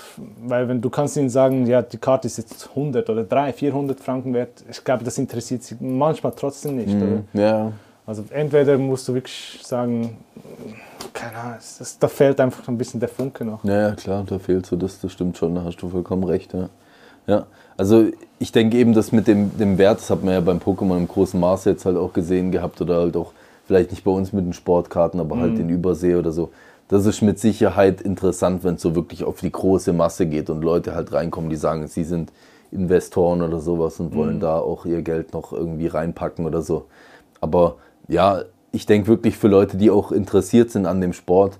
[0.45, 3.99] weil wenn du kannst ihnen sagen, ja, die Karte ist jetzt 100 oder 300, 400
[3.99, 6.95] Franken wert, ich glaube, das interessiert sie manchmal trotzdem nicht.
[6.95, 7.23] Oder?
[7.33, 7.71] Ja,
[8.05, 10.17] Also entweder musst du wirklich sagen,
[11.13, 13.63] keine Ahnung, es- das, da fehlt einfach ein bisschen der Funke noch.
[13.65, 16.53] ja, ja, klar, da fehlt so das, das stimmt schon, da hast du vollkommen recht.
[16.53, 16.69] Ja.
[17.27, 17.45] Ja,
[17.77, 18.05] also
[18.39, 21.07] ich denke eben, dass mit dem, dem Wert, das hat man ja beim Pokémon im
[21.07, 23.33] großen Maße jetzt halt auch gesehen gehabt oder halt auch
[23.69, 26.49] vielleicht nicht bei uns mit den Sportkarten, aber halt in Übersee oder so.
[26.87, 30.63] Das ist mit Sicherheit interessant, wenn es so wirklich auf die große Masse geht und
[30.63, 32.31] Leute halt reinkommen, die sagen, sie sind
[32.71, 36.85] Investoren oder sowas und wollen da auch ihr Geld noch irgendwie reinpacken oder so.
[37.41, 37.75] Aber
[38.07, 38.41] ja,
[38.71, 41.59] ich denke wirklich für Leute, die auch interessiert sind an dem Sport,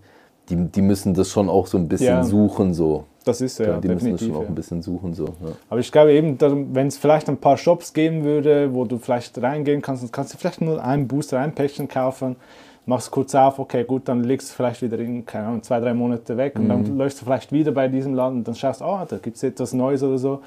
[0.49, 2.23] die, die müssen das schon auch so ein bisschen Ja.
[2.23, 3.03] suchen so.
[3.25, 4.27] Das ist ja, die müssen das definitiv.
[4.27, 4.47] schon auch ja.
[4.47, 5.25] ein bisschen suchen so.
[5.25, 5.51] Ja.
[5.69, 6.37] Aber ich glaube eben,
[6.73, 10.33] wenn es vielleicht ein paar Shops geben würde, wo du vielleicht reingehen kannst, dann kannst
[10.33, 12.37] du vielleicht nur einen Booster, ein Päckchen kaufen,
[12.85, 15.93] machst kurz auf, okay, gut, dann legst du vielleicht wieder in, keine Ahnung, zwei, drei
[15.93, 16.69] Monate weg und Mhm.
[16.69, 19.43] dann läufst du vielleicht wieder bei diesem Laden und dann schaust, oh, da gibt es
[19.43, 20.41] etwas Neues oder so.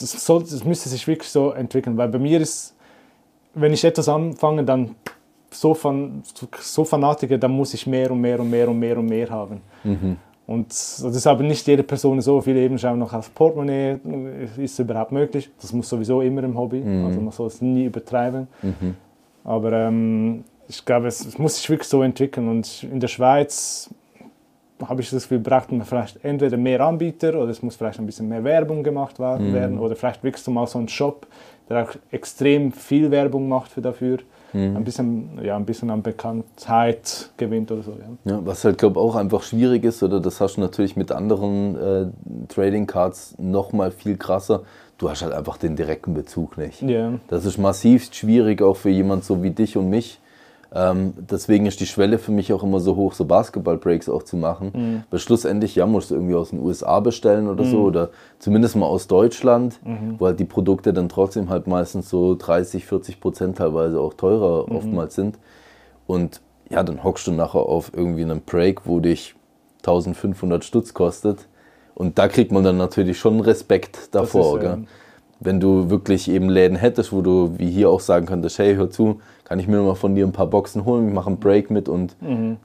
[0.00, 2.74] Das, soll, das müsste sich wirklich so entwickeln, weil bei mir ist,
[3.54, 4.96] wenn ich etwas anfange, dann
[5.50, 6.22] so, fan,
[6.60, 9.60] so Fanatiker, dann muss ich mehr und mehr und mehr und mehr und mehr haben.
[10.48, 12.40] Und das ist aber nicht jede Person so.
[12.40, 13.98] Viele eben schauen noch aufs Portemonnaie.
[14.56, 15.50] Ist es überhaupt möglich?
[15.60, 16.82] Das muss sowieso immer im Hobby.
[17.04, 18.48] Also man soll es nie übertreiben.
[19.44, 22.48] Aber ähm, ich glaube, es, es muss sich wirklich so entwickeln.
[22.48, 23.90] Und in der Schweiz,
[24.82, 28.06] habe ich das Gefühl, braucht man vielleicht entweder mehr Anbieter oder es muss vielleicht ein
[28.06, 29.52] bisschen mehr Werbung gemacht Mhm.
[29.52, 31.26] werden oder vielleicht wirklich mal so einen Shop,
[31.68, 34.18] der auch extrem viel Werbung macht für dafür,
[34.54, 34.78] Mhm.
[34.78, 37.92] ein, bisschen, ja, ein bisschen an Bekanntheit gewinnt oder so.
[38.24, 38.32] Ja.
[38.32, 41.12] Ja, was halt, glaube ich, auch einfach schwierig ist, oder das hast du natürlich mit
[41.12, 42.06] anderen äh,
[42.48, 44.62] Trading Cards noch mal viel krasser.
[44.96, 46.80] Du hast halt einfach den direkten Bezug nicht.
[46.80, 47.12] Ja.
[47.28, 50.18] Das ist massivst schwierig, auch für jemand so wie dich und mich.
[50.74, 54.36] Ähm, deswegen ist die Schwelle für mich auch immer so hoch, so Basketball-Breaks auch zu
[54.36, 55.04] machen.
[55.10, 58.86] Weil schlussendlich, ja, musst du irgendwie aus den USA bestellen oder so, oder zumindest mal
[58.86, 59.80] aus Deutschland,
[60.18, 64.70] wo halt die Produkte dann trotzdem halt meistens so 30, 40 Prozent teilweise auch teurer
[64.70, 65.38] oftmals sind.
[66.06, 69.34] Und ja, dann hockst du nachher auf irgendwie einen Break, wo dich
[69.78, 71.48] 1500 Stutz kostet.
[71.94, 74.56] Und da kriegt man dann natürlich schon Respekt davor.
[74.56, 74.84] ist, gell?
[75.40, 78.90] Wenn du wirklich eben Läden hättest, wo du wie hier auch sagen könntest, hey, hör
[78.90, 81.70] zu, kann ich mir mal von dir ein paar Boxen holen, ich mache einen Break
[81.70, 82.14] mit und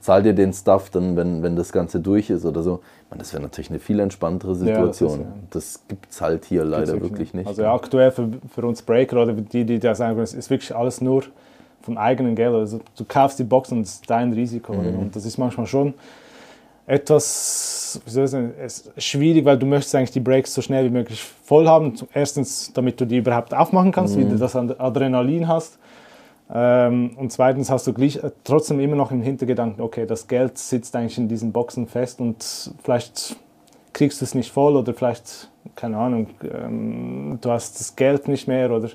[0.02, 2.82] zahl dir den Stuff dann, wenn, wenn das Ganze durch ist oder so.
[3.10, 5.20] Man, das wäre natürlich eine viel entspanntere das Situation.
[5.22, 5.26] ja.
[5.52, 7.48] das gibt's halt hier leider Gibt's wirklich nicht.
[7.48, 10.76] Also ja, aktuell für, für uns Breaker oder die, die da sagen, es ist wirklich
[10.76, 11.24] alles nur
[11.84, 12.54] vom eigenen Geld.
[12.54, 14.74] Also du kaufst die Box und es ist dein Risiko.
[14.74, 15.00] Mhm.
[15.00, 15.94] Und das ist manchmal schon
[16.86, 21.68] etwas sagen, es schwierig, weil du möchtest eigentlich die Breaks so schnell wie möglich voll
[21.68, 21.94] haben.
[22.14, 24.20] Erstens, damit du die überhaupt aufmachen kannst, Mhm.
[24.22, 25.78] wie du das Ad- Adrenalin hast.
[26.52, 30.96] Ähm, und zweitens hast du äh, trotzdem immer noch im Hintergedanken, okay, das Geld sitzt
[30.96, 33.38] eigentlich in diesen Boxen fest und vielleicht
[33.94, 38.48] kriegst du es nicht voll oder vielleicht, keine Ahnung, ähm, du hast das Geld nicht
[38.48, 38.90] mehr oder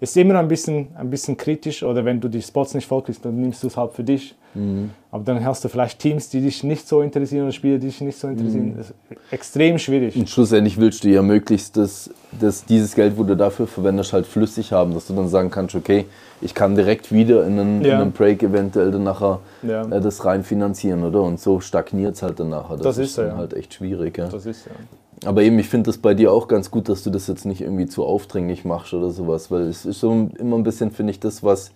[0.00, 3.24] ist immer ein bisschen, ein bisschen kritisch oder wenn du die Spots nicht voll kriegst,
[3.24, 4.34] dann nimmst du es halt für dich.
[5.12, 8.00] Aber dann hast du vielleicht Teams, die dich nicht so interessieren oder Spiele, die dich
[8.00, 8.74] nicht so interessieren.
[8.76, 8.94] Das ist
[9.30, 10.16] extrem schwierig.
[10.16, 14.26] Und schlussendlich willst du ja möglichst das, das, dieses Geld, wo du dafür verwendest, halt
[14.26, 16.06] flüssig haben, dass du dann sagen kannst, okay,
[16.40, 17.94] ich kann direkt wieder in einen, Ja.
[17.96, 19.82] in einen Break eventuell dann nachher Ja.
[19.84, 21.22] äh, das rein finanzieren, oder?
[21.22, 22.76] Und so stagniert es halt dann nachher.
[22.78, 23.36] Das ist so, dann ja.
[23.36, 24.18] halt echt schwierig.
[24.18, 24.26] Ja.
[24.28, 24.72] Das ist ja.
[25.24, 27.60] Aber eben, ich finde das bei dir auch ganz gut, dass du das jetzt nicht
[27.60, 31.20] irgendwie zu aufdringlich machst oder sowas, weil es ist so immer ein bisschen, finde ich,
[31.20, 31.72] das, was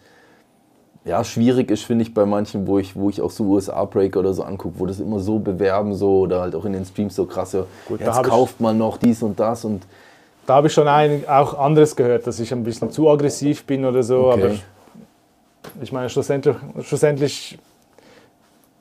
[1.05, 4.33] ja, schwierig ist, finde ich, bei manchen, wo ich, wo ich auch so USA-Breaker oder
[4.33, 7.27] so angucke, wo das immer so bewerben, so oder halt auch in den Streams so
[7.27, 9.83] krass, ja, Gut, da jetzt ich- kauft man noch dies und das und
[10.47, 13.85] Da habe ich schon ein, auch anderes gehört, dass ich ein bisschen zu aggressiv bin
[13.85, 14.31] oder so.
[14.31, 14.43] Okay.
[14.43, 14.55] Aber
[15.83, 17.59] ich meine, schlussendlich, schlussendlich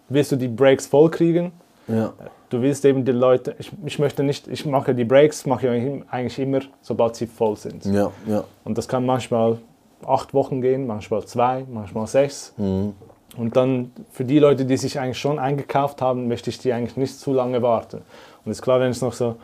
[0.08, 1.52] wirst du die Breaks voll kriegen.
[1.88, 2.14] Ja.
[2.50, 6.04] Du willst eben die Leute, ich, ich möchte nicht, ich mache die Breaks, mache ich
[6.12, 7.86] eigentlich immer, sobald sie voll sind.
[7.86, 8.44] Ja, ja.
[8.64, 9.58] Und das kann manchmal
[10.06, 12.54] acht Wochen gehen, manchmal zwei, manchmal sechs.
[12.58, 12.94] Mhm.
[13.38, 16.98] Und dann für die Leute, die sich eigentlich schon eingekauft haben, möchte ich die eigentlich
[16.98, 18.02] nicht zu lange warten.
[18.46, 19.36] Und ist klar, wenn es noch so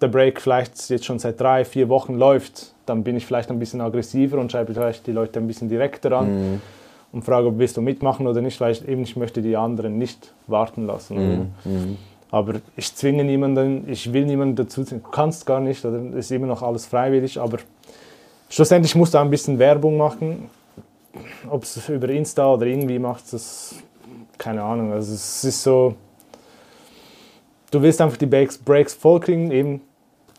[0.00, 3.58] der Break vielleicht jetzt schon seit drei, vier Wochen läuft, dann bin ich vielleicht ein
[3.58, 6.62] bisschen aggressiver und schreibe vielleicht die Leute ein bisschen direkter an Mhm.
[7.16, 9.96] Und frage, ob willst du mitmachen oder nicht, weil ich eben ich möchte die anderen
[9.96, 11.52] nicht warten lassen.
[11.64, 11.96] Mhm.
[12.30, 15.02] Aber ich zwinge niemanden, ich will niemanden dazu zwingen.
[15.02, 17.58] Du kannst gar nicht, oder ist immer noch alles freiwillig, aber
[18.50, 20.50] schlussendlich musst du ein bisschen Werbung machen.
[21.48, 23.76] Ob es über Insta oder irgendwie macht, das
[24.36, 24.92] keine Ahnung.
[24.92, 25.94] Also es ist so,
[27.70, 29.80] du willst einfach die Breaks, Breaks voll kriegen, eben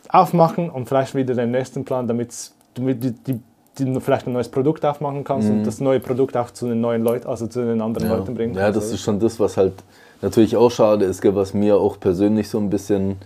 [0.10, 3.40] aufmachen und vielleicht wieder den nächsten Plan, damit die,
[3.80, 7.04] die vielleicht ein neues Produkt aufmachen kannst und das neue Produkt auch zu den neuen
[7.04, 8.16] Leuten, also zu den anderen Ja.
[8.18, 8.78] Leuten bringen ja, kannst.
[8.78, 9.74] das ist schon das, was halt
[10.22, 13.18] natürlich auch schade ist, was mir auch persönlich so ein bisschen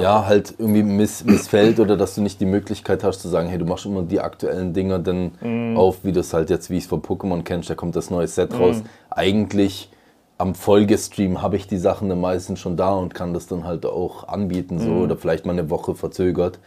[0.00, 3.58] ja, halt irgendwie miss, missfällt oder dass du nicht die Möglichkeit hast zu sagen, hey,
[3.58, 5.76] du machst immer die aktuellen Dinger dann Mhm.
[5.76, 8.10] auf, wie du es halt jetzt, wie ich es von Pokémon kennst, da kommt das
[8.10, 8.56] neue Set Mhm.
[8.58, 8.82] raus.
[9.10, 9.90] Eigentlich
[10.36, 13.86] am Folgestream habe ich die Sachen dann meistens schon da und kann das dann halt
[13.86, 15.02] auch anbieten so Mhm.
[15.02, 16.58] oder vielleicht mal eine Woche verzögert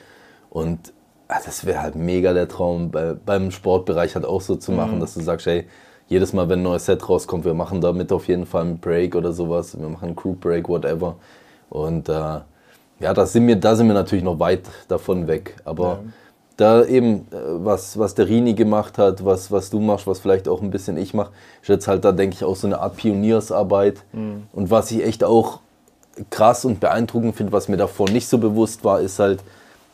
[0.49, 0.93] und
[1.27, 4.77] ah, das wäre halt mega der Traum, bei, beim Sportbereich halt auch so zu Mhm.
[4.77, 5.65] machen, dass du sagst, hey,
[6.07, 9.13] jedes Mal, wenn ein neues Set rauskommt, wir machen damit auf jeden Fall einen Break
[9.15, 11.15] oder sowas, wir machen einen Crew Break, whatever.
[11.69, 12.13] Und äh,
[12.99, 15.55] ja, da sind, wir, da sind wir natürlich noch weit davon weg.
[15.65, 15.99] Aber Ja.
[16.55, 20.47] da eben, äh, was, was der Rini gemacht hat, was, was du machst, was vielleicht
[20.47, 22.95] auch ein bisschen ich mache, ist jetzt halt da, denke ich, auch so eine Art
[22.95, 24.03] Pioniersarbeit.
[24.53, 25.59] Und was ich echt auch
[26.29, 29.41] krass und beeindruckend finde, was mir davor nicht so bewusst war, ist halt,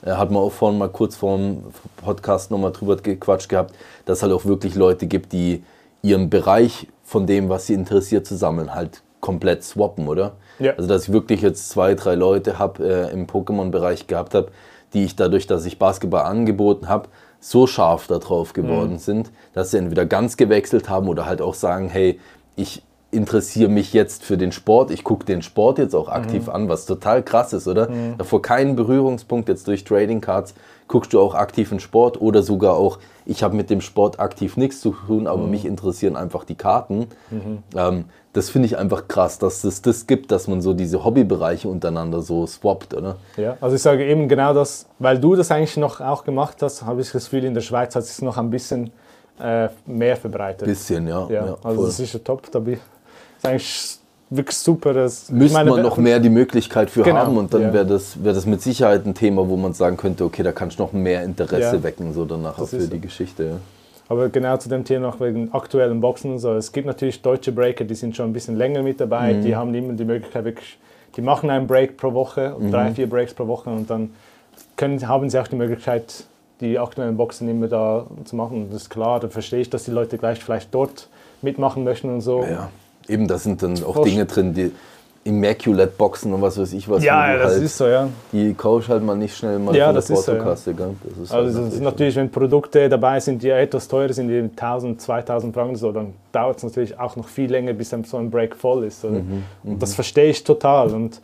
[0.05, 1.63] hat man auch vorhin mal kurz vor dem
[1.97, 3.73] Podcast nochmal drüber gequatscht gehabt,
[4.05, 5.63] dass es halt auch wirklich Leute gibt, die
[6.01, 10.33] ihren Bereich von dem, was sie interessiert, zu sammeln, halt komplett swappen, oder?
[10.59, 10.73] Ja.
[10.73, 14.51] Also dass ich wirklich jetzt zwei, drei Leute habe äh, im Pokémon-Bereich gehabt habe,
[14.93, 17.07] die ich dadurch, dass ich Basketball angeboten habe,
[17.39, 21.89] so scharf darauf geworden sind, dass sie entweder ganz gewechselt haben oder halt auch sagen,
[21.89, 22.19] hey,
[22.55, 22.83] ich
[23.13, 24.91] interessiere mich jetzt für den Sport.
[24.91, 27.87] Ich gucke den Sport jetzt auch aktiv an, was total krass ist, oder?
[28.17, 30.53] Davor keinen Berührungspunkt jetzt durch Trading Cards.
[30.87, 34.57] Guckst du auch aktiv in Sport oder sogar auch, ich habe mit dem Sport aktiv
[34.57, 37.07] nichts zu tun, aber mich interessieren einfach die Karten.
[37.75, 41.67] Ähm, das finde ich einfach krass, dass es das gibt, dass man so diese Hobbybereiche
[41.69, 43.15] untereinander so swappt, oder?
[43.37, 46.83] Ja, also ich sage eben genau das, weil du das eigentlich noch auch gemacht hast,
[46.83, 48.91] habe ich das Gefühl, in der Schweiz hat es sich noch ein bisschen
[49.39, 50.67] äh, mehr verbreitet.
[50.67, 51.27] Bisschen, ja.
[51.29, 51.85] ja, ja, also voll.
[51.87, 52.51] das ist ja top.
[52.51, 52.79] Da bin-
[53.43, 53.97] ist eigentlich
[54.29, 54.93] wirklich super.
[54.93, 57.73] Das, ich Müsste meine, man noch mehr die Möglichkeit für Genau, haben und dann ja.
[57.73, 60.79] wäre das, wär das mit Sicherheit ein Thema, wo man sagen könnte, okay, da kannst
[60.79, 61.83] du noch mehr Interesse Ja.
[61.83, 62.89] wecken, so danach für ist so.
[62.91, 63.43] die Geschichte.
[63.43, 63.51] Ja.
[64.09, 66.53] Aber genau zu dem Thema noch wegen aktuellen Boxen und so.
[66.53, 69.33] Es gibt natürlich deutsche Breaker, die sind schon ein bisschen länger mit dabei.
[69.33, 69.41] Mhm.
[69.43, 70.77] Die haben immer die Möglichkeit, wirklich,
[71.15, 72.71] die machen einen Break pro Woche, Mhm.
[72.71, 74.09] drei, vier Breaks pro Woche und dann
[74.77, 76.25] können, haben sie auch die Möglichkeit,
[76.59, 78.63] die aktuellen Boxen immer da zu machen.
[78.63, 81.07] Und das ist klar, da verstehe ich, dass die Leute gleich vielleicht dort
[81.41, 82.43] mitmachen möchten und so.
[82.43, 82.69] Ja,
[83.07, 84.71] eben, da sind dann auch Forsch- Dinge drin, die
[85.25, 87.03] Immaculate-Boxen und was weiß ich was.
[87.03, 88.09] Ja, du das halt ist so, ja.
[88.31, 90.37] Die kaufst halt mal nicht schnell mal Ja, von das der ist so, ja.
[90.37, 90.73] Portokasse.
[90.73, 94.27] Das ist halt Also das ist natürlich, wenn Produkte dabei sind, die etwas teurer sind,
[94.27, 98.03] die 1000, 2000 Franken so, dann dauert es natürlich auch noch viel länger, bis dann
[98.03, 99.03] so ein Break voll ist.
[99.05, 99.21] Oder?
[99.63, 100.91] Und das verstehe ich total.
[100.93, 101.21] Und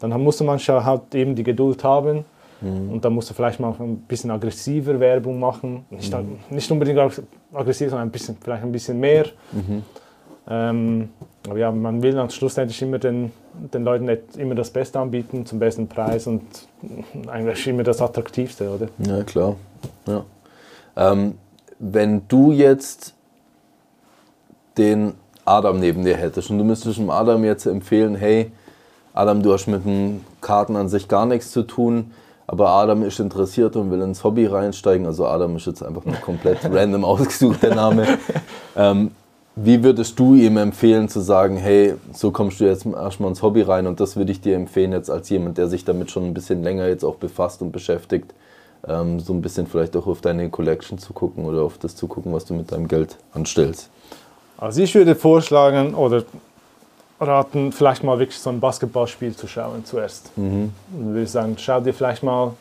[0.00, 2.24] dann musst du manchmal halt eben die Geduld haben.
[2.62, 5.84] Und dann musst du vielleicht mal ein bisschen aggressiver Werbung machen.
[5.90, 6.12] Nicht,
[6.50, 7.22] nicht unbedingt ag-
[7.52, 9.26] aggressiv, sondern ein bisschen, vielleicht ein bisschen mehr.
[10.48, 11.10] Ähm,
[11.48, 13.32] aber ja, man will dann schlussendlich immer den,
[13.72, 16.42] den Leuten nicht immer das Beste anbieten, zum besten Preis und
[17.26, 18.88] eigentlich immer das Attraktivste, oder?
[18.98, 19.56] Ja, klar.
[20.06, 20.24] Ja.
[20.96, 21.34] Ähm,
[21.78, 23.14] wenn du jetzt
[24.78, 28.50] den Adam neben dir hättest und du müsstest dem Adam jetzt empfehlen, hey,
[29.14, 32.12] Adam, du hast mit den Karten an sich gar nichts zu tun,
[32.46, 35.06] aber Adam ist interessiert und will ins Hobby reinsteigen.
[35.06, 38.06] Also Adam ist jetzt einfach mal komplett random ausgesucht, der Name.
[38.76, 39.10] Ähm,
[39.58, 43.62] wie würdest du ihm empfehlen zu sagen, hey, so kommst du jetzt erstmal ins Hobby
[43.62, 46.34] rein und das würde ich dir empfehlen jetzt als jemand, der sich damit schon ein
[46.34, 48.34] bisschen länger jetzt auch befasst und beschäftigt,
[48.86, 52.06] ähm, so ein bisschen vielleicht auch auf deine Collection zu gucken oder auf das zu
[52.06, 53.88] gucken, was du mit deinem Geld anstellst.
[54.58, 56.24] Also ich würde vorschlagen oder
[57.18, 60.36] raten, vielleicht mal wirklich so ein Basketballspiel zu schauen zuerst.
[60.36, 60.72] Mhm.
[60.92, 62.52] Dann würde ich sagen, schau dir vielleicht mal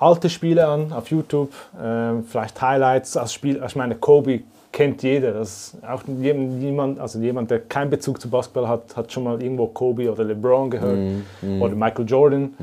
[0.00, 3.62] alte Spiele an auf YouTube, ähm, vielleicht Highlights als Spiel.
[3.64, 4.40] Ich meine, Kobe
[4.72, 5.32] kennt jeder.
[5.32, 9.40] Das auch jem- niemand, also jemand, der keinen Bezug zu Basketball hat, hat schon mal
[9.42, 10.98] irgendwo Kobe oder LeBron gehört
[11.42, 11.62] Mhm.
[11.62, 12.54] oder Michael Jordan.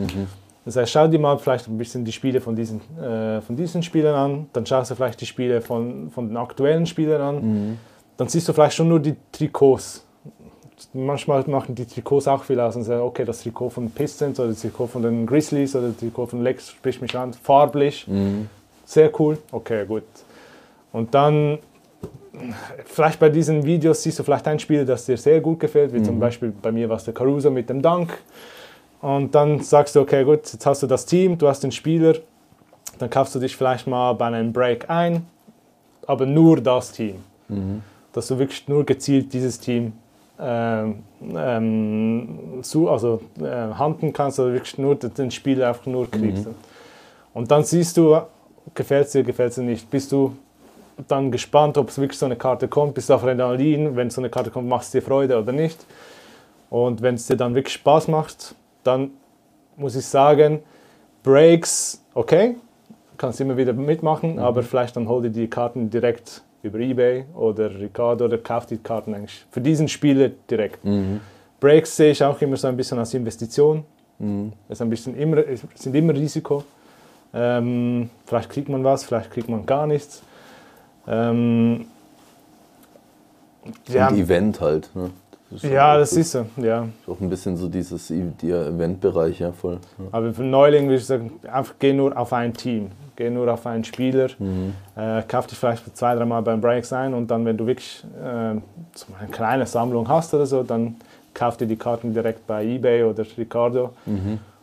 [0.65, 3.81] Das heißt, schau dir mal vielleicht ein bisschen die Spiele von diesen, äh, von diesen
[3.81, 7.79] Spielern an, dann schaust du vielleicht die Spiele von, von den aktuellen Spielern an,
[8.17, 10.03] dann siehst du vielleicht schon nur die Trikots.
[10.93, 14.49] Manchmal machen die Trikots auch viel aus und sagen, okay, das Trikot von Pistons oder
[14.49, 18.07] das Trikot von den Grizzlies oder das Trikot von Lakers spricht mich an, farblich,
[18.85, 20.03] sehr cool, okay, gut.
[20.91, 21.59] Und dann,
[22.85, 26.01] vielleicht bei diesen Videos siehst du vielleicht ein Spiel, das dir sehr gut gefällt, wie
[26.01, 28.17] zum Beispiel bei mir war es der Caruso mit dem Dank.
[29.01, 32.15] Und dann sagst du, okay, gut, jetzt hast du das Team, du hast den Spieler,
[32.97, 35.25] dann kaufst du dich vielleicht mal bei einem Break ein,
[36.05, 37.15] aber nur das Team.
[38.13, 39.93] Dass du wirklich nur gezielt dieses Team
[40.39, 41.03] ähm,
[41.35, 46.47] ähm, zu, also, äh, handen kannst, oder wirklich nur den Spieler einfach nur kriegst.
[47.33, 48.19] Und dann siehst du,
[48.73, 49.89] gefällt es dir, gefällt es dir nicht.
[49.89, 50.35] Bist du
[51.07, 54.29] dann gespannt, ob es wirklich so eine Karte kommt, bist auf Adrenalin, wenn so eine
[54.29, 55.85] Karte kommt, macht es dir Freude oder nicht.
[56.69, 59.11] Und wenn es dir dann wirklich Spaß macht, dann
[59.77, 60.61] muss ich sagen,
[61.23, 62.55] Breaks, okay,
[63.17, 67.69] kannst immer wieder mitmachen, aber vielleicht dann hol dir die Karten direkt über Ebay oder
[67.79, 70.79] Ricardo oder kauf die Karten eigentlich für diesen Spieler direkt.
[71.59, 73.83] Breaks sehe ich auch immer so ein bisschen als Investition.
[74.67, 76.63] Es ist ein bisschen immer, es sind immer Risiko.
[77.33, 80.23] Ähm, vielleicht kriegt man was, vielleicht kriegt man gar nichts.
[81.09, 81.85] Ähm,
[83.87, 84.89] ja, Und Event halt.
[84.95, 85.09] Ne?
[85.51, 86.45] Das ja, das so- ist so.
[86.57, 86.87] Ja.
[87.07, 88.07] Auch ein bisschen so dieses
[88.41, 89.79] der Eventbereich, ja, voll.
[89.97, 90.05] Ja.
[90.11, 93.65] Aber für Neuling würde ich sagen, einfach geh nur auf ein Team, geh nur auf
[93.65, 94.27] einen Spieler,
[94.95, 98.55] äh, kauf dich vielleicht zwei, dreimal beim Breaks ein und dann, wenn du wirklich äh,
[98.93, 100.95] so eine kleine Sammlung hast oder so, dann
[101.33, 103.91] kauf dir die Karten direkt bei eBay oder Ricardo.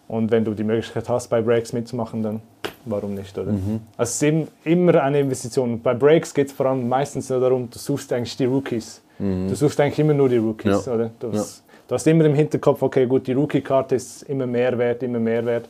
[0.08, 2.40] Und wenn du die Möglichkeit hast, bei Breaks mitzumachen, dann
[2.84, 3.50] warum nicht, oder?
[3.50, 3.58] Also
[3.98, 5.80] es ist eben immer eine Investition.
[5.82, 9.02] Bei Breaks geht es vor allem meistens nur darum, du suchst eigentlich die Rookies.
[9.18, 10.92] Du suchst eigentlich immer nur die Rookies, Ja.
[10.94, 11.10] oder?
[11.18, 15.02] Du hast, du hast immer im Hinterkopf, okay, gut, die Rookie-Karte ist immer mehr wert,
[15.02, 15.68] immer mehr wert.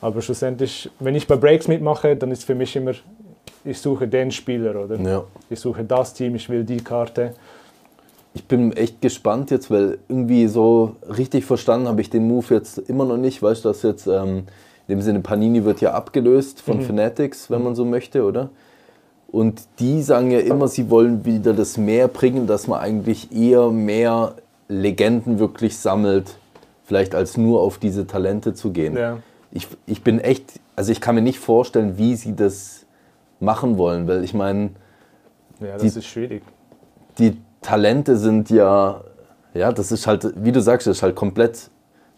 [0.00, 2.92] Aber schlussendlich, wenn ich bei Breaks mitmache, dann ist für mich immer,
[3.64, 4.96] ich suche den Spieler, oder?
[5.00, 5.24] Ja.
[5.50, 7.34] Ich suche das Team, ich will die Karte.
[8.32, 12.78] Ich bin echt gespannt jetzt, weil irgendwie so richtig verstanden habe ich den Move jetzt
[12.78, 13.42] immer noch nicht.
[13.42, 14.44] Weißt du, dass jetzt ähm,
[14.86, 18.50] in dem Sinne Panini wird ja abgelöst von Fanatics, wenn man so möchte, oder?
[19.32, 23.70] Und die sagen ja immer, sie wollen wieder das mehr bringen, dass man eigentlich eher
[23.70, 24.34] mehr
[24.68, 26.36] Legenden wirklich sammelt,
[26.84, 28.96] vielleicht als nur auf diese Talente zu gehen.
[28.96, 29.18] Ja.
[29.52, 32.86] Ich, ich bin echt, also ich kann mir nicht vorstellen, wie sie das
[33.40, 34.70] machen wollen, weil ich meine,
[35.60, 36.42] Ja, das Die- ist schwierig.
[37.18, 39.02] die Talente sind ja,
[39.54, 41.70] ja, das ist halt, wie du sagst, das ist halt komplett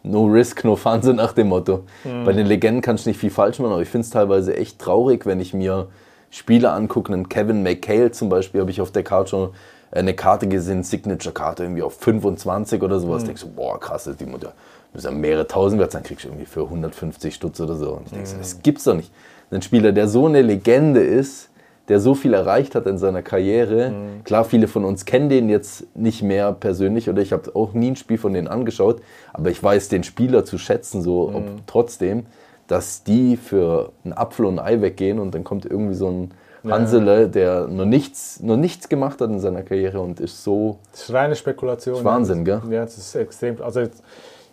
[0.03, 1.85] no risk, no fun, so nach dem Motto.
[2.25, 4.79] Bei den Legenden kannst du nicht viel falsch machen, aber ich finde es teilweise echt
[4.79, 5.89] traurig, wenn ich mir
[6.31, 9.51] Spieler angucke, einen Kevin McHale zum Beispiel, habe ich auf der Karte schon
[9.91, 13.25] eine Karte gesehen, Signature-Karte irgendwie auf 25 oder sowas.
[13.25, 14.53] Denkst du, boah, krass, die muss ja,
[14.95, 17.93] muss ja mehrere tausend wert sein, kriegst du irgendwie für 150 Stutz oder so.
[17.93, 19.13] Und ich denke, so, das gibt's doch nicht.
[19.51, 21.51] Ein Spieler, der so eine Legende ist,
[21.89, 23.93] der so viel erreicht hat in seiner Karriere.
[24.25, 27.91] Klar, viele von uns kennen den jetzt nicht mehr persönlich oder ich habe auch nie
[27.91, 29.03] ein Spiel von denen angeschaut,
[29.33, 32.27] aber ich weiß den Spieler zu schätzen, so ob, trotzdem,
[32.69, 36.31] dass die für einen Apfel und ein Ei weggehen und dann kommt irgendwie so ein
[36.71, 40.79] Hansele, der noch nichts, noch nichts gemacht hat in seiner Karriere und ist so.
[40.93, 41.97] Das ist reine Spekulation.
[41.97, 42.63] Ist Wahnsinn, gell?
[42.71, 43.61] Ja, das ist extrem.
[43.61, 44.03] Also jetzt,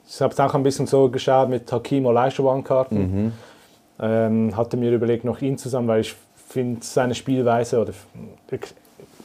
[0.07, 2.97] ich habe es auch ein bisschen so geschaut mit Hakim Olajuwon-Karten.
[2.97, 3.31] Mhm.
[4.01, 6.15] Ähm, hatte mir überlegt, noch ihn zusammen, weil ich
[6.49, 7.93] finde seine Spielweise oder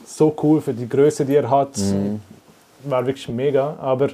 [0.05, 1.77] so cool für die Größe, die er hat.
[1.77, 2.21] Mhm.
[2.83, 3.75] War wirklich mega.
[3.79, 4.09] Aber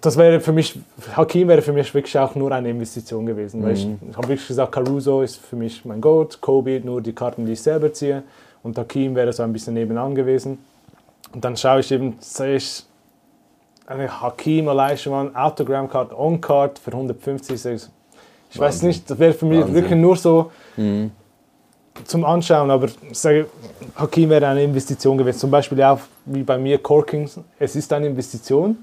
[0.00, 0.78] das wäre für mich,
[1.16, 3.62] Hakim wäre für mich wirklich auch nur eine Investition gewesen.
[3.62, 3.98] Weil ich, Mhm.
[4.10, 7.52] ich habe wirklich gesagt, Caruso ist für mich mein Goat, Kobe nur die Karten, die
[7.52, 8.22] ich selber ziehe.
[8.62, 10.58] Und Hakim wäre so ein bisschen nebenan gewesen.
[11.32, 12.84] Und dann schaue ich eben, sehe ich
[13.86, 17.60] eine Hakim Olajuwon Autogramm-Card, On-Card für 150.
[17.60, 17.82] sag Ich,
[18.50, 18.88] ich weiß Wahnsinn.
[18.88, 19.74] nicht, das wäre für mich Wahnsinn.
[19.74, 21.10] wirklich nur so Mhm.
[22.04, 23.46] zum Anschauen, aber ich sage,
[23.96, 25.38] Hakim wäre eine Investition gewesen.
[25.38, 28.82] Zum Beispiel auch wie bei mir Corking, es ist eine Investition.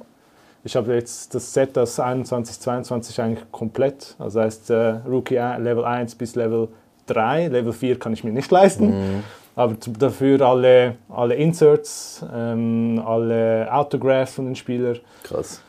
[0.64, 4.16] Ich habe jetzt das Set das 21, 22 eigentlich komplett.
[4.20, 6.68] Das heißt, äh, Rookie Level 1 bis Level
[7.08, 7.48] 3.
[7.48, 9.24] Level 4 kann ich mir nicht leisten.
[9.56, 15.00] Aber zu- dafür alle, alle Inserts, ähm, alle Autographs von den Spielern.
[15.24, 15.62] Krass.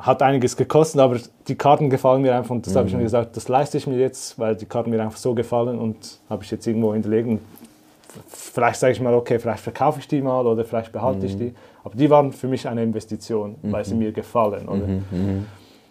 [0.00, 3.36] Hat einiges gekostet, aber die Karten gefallen mir einfach und das habe ich mir gesagt,
[3.36, 6.50] das leiste ich mir jetzt, weil die Karten mir einfach so gefallen und habe ich
[6.50, 7.28] jetzt irgendwo hinterlegt.
[7.28, 7.40] Und
[8.26, 11.54] Vielleicht sage ich mal, okay, vielleicht verkaufe ich die mal oder vielleicht behalte ich die.
[11.84, 14.68] Aber die waren für mich eine Investition, weil sie mir gefallen.
[14.68, 14.82] Oder?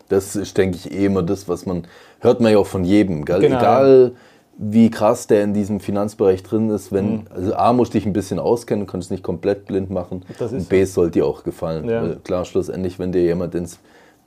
[0.09, 1.87] Das ist, denke ich, eh immer das, was man,
[2.19, 3.23] hört man ja auch von jedem?
[3.23, 3.45] Genau.
[3.45, 4.11] Egal
[4.57, 6.95] wie krass der in diesem Finanzbereich drin ist, Mhm.
[6.95, 10.67] wenn, also A, musst dich ein bisschen auskennen, kannst es nicht komplett blind machen und
[10.67, 11.87] B, es soll dir auch gefallen.
[11.87, 12.15] Ja.
[12.25, 13.79] Klar, schlussendlich, wenn dir jemand ins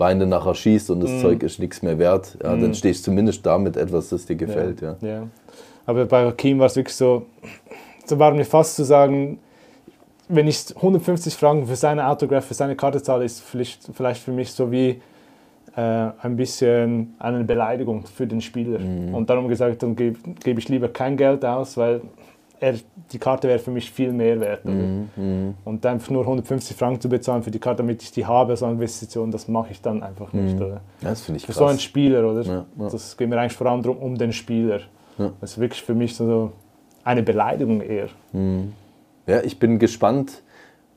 [0.03, 1.21] Bein nachher schießt und das Mhm.
[1.21, 4.35] Zeug ist nichts mehr wert, ja, dann stehst du zumindest da mit etwas, das dir
[4.35, 4.81] gefällt.
[4.81, 4.97] Ja.
[5.01, 5.29] Ja.
[5.87, 7.27] Aber bei Hakim war es wirklich so,
[8.05, 9.39] so war mir fast zu sagen,
[10.29, 14.33] wenn ich 150 Franken für seine Autograph, für seine Karte zahle, ist vielleicht, vielleicht für
[14.33, 15.01] mich so wie
[15.77, 18.81] äh, ein bisschen eine Beleidigung für den Spieler.
[19.13, 22.01] Und darum gesagt, dann gebe geb ich lieber kein Geld aus, weil
[22.63, 22.75] er,
[23.11, 24.65] die Karte wäre für mich viel mehr wert.
[24.65, 25.53] Oder?
[25.65, 28.67] Und einfach nur 150 Franken zu bezahlen für die Karte, damit ich die habe, so
[28.67, 30.57] eine Investition, das mache ich dann einfach nicht.
[30.57, 30.81] Oder?
[31.01, 31.59] Ja, das finde ich Für krass.
[31.59, 32.43] so einen Spieler, oder?
[32.43, 32.89] Ja, ja.
[32.89, 34.81] Das geht mir eigentlich vor allem darum, um den Spieler.
[35.19, 35.33] Ja.
[35.41, 36.53] Das ist wirklich für mich so
[37.03, 38.09] eine Beleidigung eher.
[39.27, 40.43] Ja, ich bin gespannt,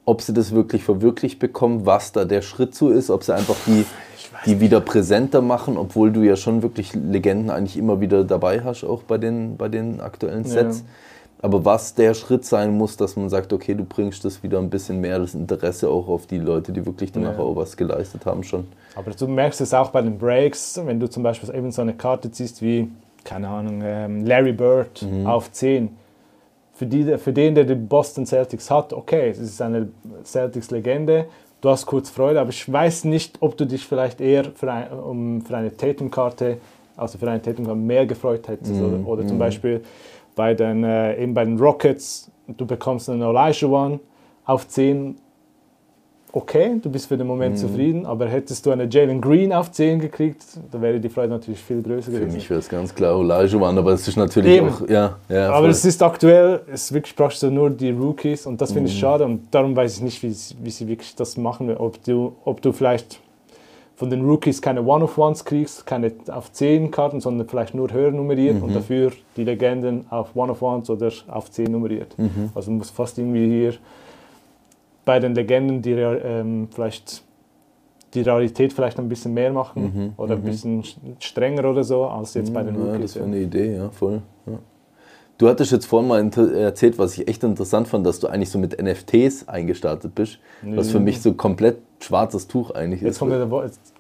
[0.06, 3.56] ob sie das wirklich verwirklicht bekommen, was da der Schritt zu ist, ob sie einfach
[3.66, 3.86] die,
[4.46, 8.84] die wieder präsenter machen, obwohl du ja schon wirklich Legenden eigentlich immer wieder dabei hast,
[8.84, 10.84] auch bei den, bei den aktuellen Sets.
[11.42, 14.70] Aber was der Schritt sein muss, dass man sagt, okay, du bringst das wieder ein
[14.70, 17.44] bisschen mehr, das Interesse auch auf die Leute, die wirklich danach Ja.
[17.44, 18.66] auch was geleistet haben schon.
[18.96, 21.94] Aber du merkst es auch bei den Breaks, wenn du zum Beispiel eben so eine
[21.94, 22.90] Karte ziehst wie,
[23.24, 25.28] keine Ahnung, ähm, Larry Bird Mhm.
[25.28, 25.90] auf 10.
[26.74, 29.90] Für, die, für den, der die Boston Celtics hat, okay, es ist eine
[30.26, 31.26] Celtics-Legende,
[31.62, 34.92] du hast kurz Freude, aber ich weiß nicht, ob du dich vielleicht eher für, ein,
[34.92, 36.58] um, für eine Tatum-Karte,
[36.98, 38.74] also für eine Tatum-Karte mehr gefreut hättest.
[38.76, 38.86] Mhm.
[38.86, 39.84] Oder, oder zum Beispiel
[40.36, 44.00] bei den, äh, eben bei den Rockets, du bekommst einen Olajuwon
[44.46, 45.16] auf 10,
[46.34, 47.34] okay, du bist für den Mhm.
[47.34, 51.30] Moment zufrieden, aber hättest du eine Jalen Green auf 10 gekriegt, dann wäre die Freude
[51.30, 52.36] natürlich viel größer Für gewesen.
[52.36, 54.68] mich wäre es ganz klar Olajuwon, aber es ist natürlich Eben.
[54.70, 55.70] auch, ja, ja, aber voll.
[55.70, 58.94] es ist aktuell, es wirklich brauchst du nur die Rookies und das finde Mhm.
[58.94, 62.04] ich schade und darum weiß ich nicht, wie, sie- wie sie wirklich das machen, ob
[62.04, 63.22] du, ob du vielleicht
[63.96, 68.56] von den Rookies keine One-of-Ones kriegst, keine auf 10 Karten, sondern vielleicht nur höher nummeriert
[68.58, 68.64] Mhm.
[68.64, 72.18] und dafür die Legenden auf One-of-Ones oder auf 10 nummeriert.
[72.18, 72.50] Mhm.
[72.54, 73.74] Also du musst fast irgendwie hier
[75.06, 77.24] bei den Legenden die ähm, vielleicht
[78.14, 80.84] die Rarität vielleicht ein bisschen mehr machen oder ein bisschen
[81.20, 82.86] strenger oder so als jetzt bei den Mhm.
[82.86, 83.14] Ja, Rookies.
[83.14, 84.22] das wäre eine Idee, ja, voll.
[84.46, 84.60] Ja.
[85.38, 86.20] Du hattest jetzt vorhin mal
[86.58, 90.40] erzählt, was ich echt interessant fand, dass du eigentlich so mit NFTs eingestartet bist.
[90.64, 93.20] Was für mich so komplett schwarzes Tuch eigentlich Jetzt ist.
[93.20, 93.48] kommt der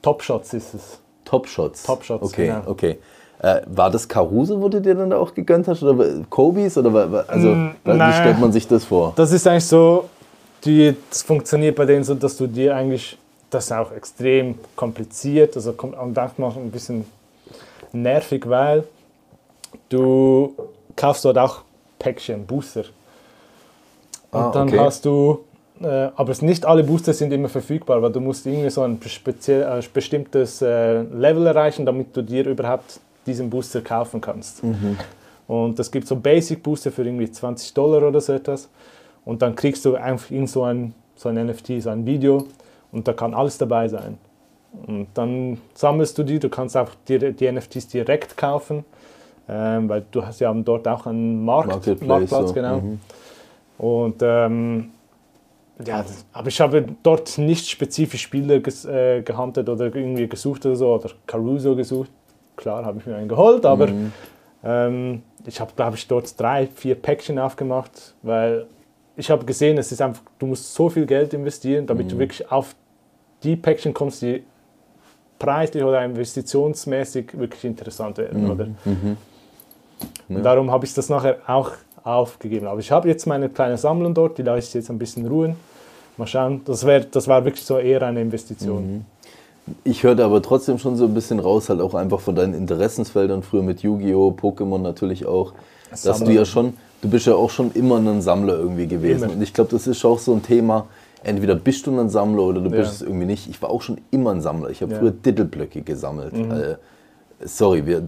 [0.01, 0.99] Top Shots ist es.
[1.23, 1.83] Top Shots.
[1.83, 2.61] Top Shots, Okay, genau.
[2.67, 2.97] okay.
[3.39, 5.83] Äh, war das Caruso, wo du dir dann auch gegönnt hast?
[5.83, 6.77] Oder Kobe's?
[6.77, 8.13] Oder also, Mm, wie nein.
[8.13, 9.13] stellt man sich das vor?
[9.15, 10.09] Das ist eigentlich so,
[10.63, 13.17] die, das funktioniert bei denen so, dass du dir eigentlich,
[13.49, 17.05] das ist auch extrem kompliziert, also kommt und manchmal ein bisschen
[17.91, 18.85] nervig, weil
[19.89, 20.53] du
[20.95, 21.61] kaufst dort auch
[21.99, 22.85] Päckchen, Booster.
[24.31, 24.79] Und Ah, dann okay.
[24.79, 25.39] hast du,
[25.81, 29.63] aber es- nicht alle Booster sind immer verfügbar, weil du musst irgendwie so ein speziell,
[29.63, 34.61] äh, bestimmtes äh, Level erreichen, damit du dir überhaupt diesen Booster kaufen kannst.
[35.47, 38.69] Und es gibt so Basic Booster für irgendwie 20 Dollar oder so etwas.
[39.25, 42.45] Und dann kriegst du einfach in so ein, so ein NFT, so ein Video
[42.91, 44.17] und da kann alles dabei sein.
[44.87, 48.83] Und dann sammelst du die, du kannst auch die, die NFTs direkt kaufen,
[49.49, 52.53] ähm, weil du hast ja dort auch einen Markt, Marketplace, Marktplatz, so.
[52.53, 52.77] genau.
[52.81, 52.99] Mhm.
[53.77, 54.91] Und ähm,
[55.85, 60.65] ja, das, aber ich habe dort nicht spezifisch Spieler ges, äh, gehandelt oder irgendwie gesucht
[60.65, 62.11] oder so, oder Caruso gesucht.
[62.55, 64.11] Klar, habe ich mir einen geholt, aber Mhm.
[64.63, 68.67] ähm, ich habe, glaube ich, dort drei, vier Päckchen aufgemacht, weil
[69.17, 72.09] ich habe gesehen, es ist einfach, du musst so viel Geld investieren, damit Mhm.
[72.11, 72.75] du wirklich auf
[73.43, 74.43] die Päckchen kommst, die
[75.37, 78.49] preislich oder investitionsmäßig wirklich interessant werden.
[78.49, 78.67] Oder?
[78.85, 79.17] Mhm.
[80.29, 81.71] Und darum habe ich das nachher auch
[82.05, 82.67] aufgegeben.
[82.67, 85.55] Aber ich habe jetzt meine kleine Sammlung dort, die lasse ich jetzt ein bisschen ruhen.
[86.17, 89.05] Mal schauen, das, wär, das war wirklich so eher eine Investition.
[89.83, 93.41] Ich hörte aber trotzdem schon so ein bisschen raus, halt auch einfach von deinen Interessensfeldern,
[93.41, 95.53] früher mit Yu-Gi-Oh!, Pokémon natürlich auch,
[95.89, 96.31] dass du Sammler.
[96.33, 99.23] ja schon, du bist ja auch schon immer ein Sammler irgendwie gewesen.
[99.23, 99.33] Immer.
[99.33, 100.85] Und ich glaube, das ist auch so ein Thema,
[101.23, 102.89] entweder bist du ein Sammler oder du bist Ja.
[102.91, 103.49] es irgendwie nicht.
[103.49, 104.69] Ich war auch schon immer ein Sammler.
[104.69, 104.99] Ich habe Ja.
[104.99, 105.01] Mhm.
[105.01, 106.33] früher Dittelblöcke gesammelt.
[106.35, 106.75] Äh,
[107.45, 108.03] sorry, wir,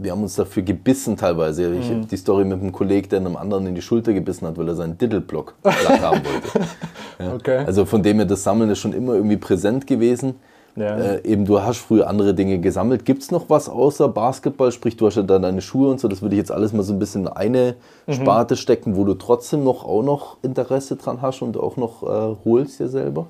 [0.00, 1.72] wir haben uns dafür gebissen teilweise.
[1.74, 1.94] Ich Mhm.
[1.96, 4.68] habe die Story mit einem Kollegen, der einem anderen in die Schulter gebissen hat, weil
[4.68, 6.68] er seinen platt haben wollte.
[7.18, 7.34] Ja.
[7.34, 7.58] Okay.
[7.66, 10.34] Also von dem her, das Sammeln ist schon immer irgendwie präsent gewesen.
[10.74, 10.96] Ja.
[10.96, 13.04] Äh, eben, du hast früher andere Dinge gesammelt.
[13.04, 14.72] Gibt es noch was außer Basketball?
[14.72, 16.08] Sprich, du hast ja dann deine Schuhe und so.
[16.08, 17.74] Das würde ich jetzt alles mal so ein bisschen in eine
[18.06, 18.12] Mhm.
[18.14, 22.36] Sparte stecken, wo du trotzdem noch auch noch Interesse dran hast und auch noch äh,
[22.44, 23.26] holst dir selber.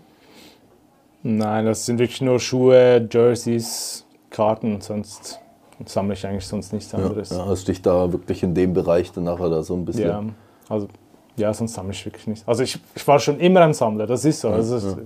[1.23, 5.39] Nein, das sind wirklich nur Schuhe, Jerseys, Karten, sonst
[5.87, 7.31] sammle ich eigentlich sonst nichts Ja, anderes.
[7.31, 10.09] ja, hast dich da wirklich in dem Bereich dann nachher da so ein bisschen.
[10.09, 10.23] Ja,
[10.69, 10.89] also
[11.37, 12.47] ja, sonst sammle ich wirklich nichts.
[12.47, 14.49] Also ich, ich war schon immer ein Sammler, das ist so.
[14.51, 14.97] Also es,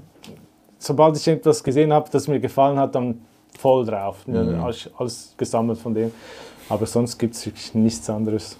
[0.78, 3.20] sobald ich etwas gesehen habe, das mir gefallen hat, dann
[3.58, 4.16] voll drauf.
[4.26, 6.10] Ja, alles, alles gesammelt von dem.
[6.68, 8.58] Aber sonst gibt es wirklich nichts anderes.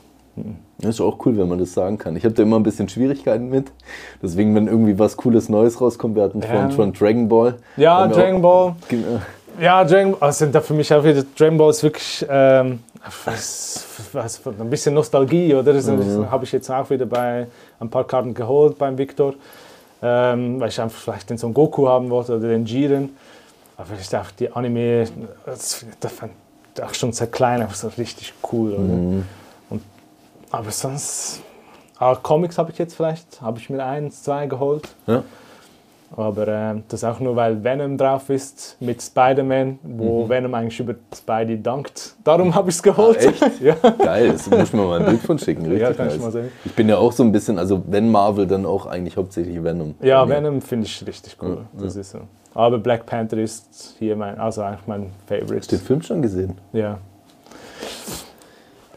[0.78, 2.14] Das ist auch cool, wenn man das sagen kann.
[2.14, 3.72] Ich habe da immer ein bisschen Schwierigkeiten mit.
[4.22, 6.48] Deswegen, wenn irgendwie was Cooles Neues rauskommt, wir hatten Ja.
[6.48, 7.54] vorhin schon Dragon Ball.
[7.78, 8.68] Ja, Dragon Ball.
[8.70, 9.04] Auch, Gen-
[9.61, 12.80] Ja, Dragon Ball, also da für mich auch wieder, Dragon Ball ist wirklich ähm,
[13.24, 15.72] was, was, ein bisschen Nostalgie, oder?
[15.72, 17.46] Das habe ich jetzt auch wieder bei
[17.80, 19.34] ein paar Karten geholt beim Victor,
[20.02, 23.16] ähm, weil ich einfach vielleicht den Son Goku haben wollte oder den Jiren.
[23.76, 25.07] Aber ich dachte, die Anime,
[25.44, 26.32] das, das fand
[26.74, 29.24] ich auch schon seit klein einfach so richtig cool, oder?
[29.70, 29.82] Und,
[30.50, 31.40] aber sonst,
[31.98, 34.88] ah, Comics habe ich jetzt vielleicht, habe ich mir eins, zwei geholt.
[35.07, 35.22] ja.
[36.14, 40.94] Aber äh, das auch nur, weil Venom drauf ist mit Spider-Man, wo Venom eigentlich über
[41.14, 42.14] Spidey dankt.
[42.22, 43.20] Darum habe ich es geholt.
[43.20, 43.32] Mhm.
[43.40, 43.61] Ah, echt?
[43.61, 43.74] ja.
[43.98, 45.62] Geil, das muss ich mir mal ein Bild von schicken.
[45.66, 46.22] Richtig Ja, kann ich nice.
[46.22, 46.48] mal sehen.
[46.64, 49.94] Ich bin ja auch so ein bisschen, also wenn Marvel, dann auch eigentlich hauptsächlich Venom.
[50.00, 50.26] ja.
[50.28, 51.66] Venom finde ich richtig cool.
[51.78, 52.20] Das ist so.
[52.54, 55.57] Aber Black Panther ist hier mein, also eigentlich mein Favorite.
[55.59, 56.54] Hast du den Film schon gesehen?
[56.72, 56.98] Ja.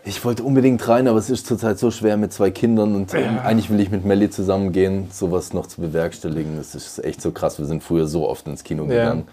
[0.09, 3.37] Ich wollte unbedingt rein, aber es ist zurzeit so schwer mit zwei Kindern und ähm,
[3.43, 6.57] eigentlich will ich mit Melly zusammengehen, sowas noch zu bewerkstelligen.
[6.57, 7.59] Das ist echt so krass.
[7.59, 8.89] Wir sind früher so oft ins Kino Ja.
[8.89, 9.27] gegangen.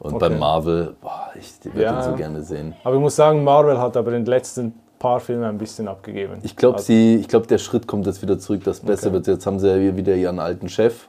[0.00, 0.30] Und Okay.
[0.30, 2.00] bei Marvel, boah, ich würde Ja.
[2.00, 2.74] ihn so gerne sehen.
[2.82, 6.38] Aber ich muss sagen, Marvel hat aber den letzten paar Filmen ein bisschen abgegeben.
[6.42, 9.10] Ich glaube, Also, sie, ich glaube, der Schritt kommt jetzt wieder zurück, das Beste Okay.
[9.10, 9.12] Mhm.
[9.12, 9.26] wird.
[9.28, 11.06] Jetzt haben sie ja wieder ihren alten Chef,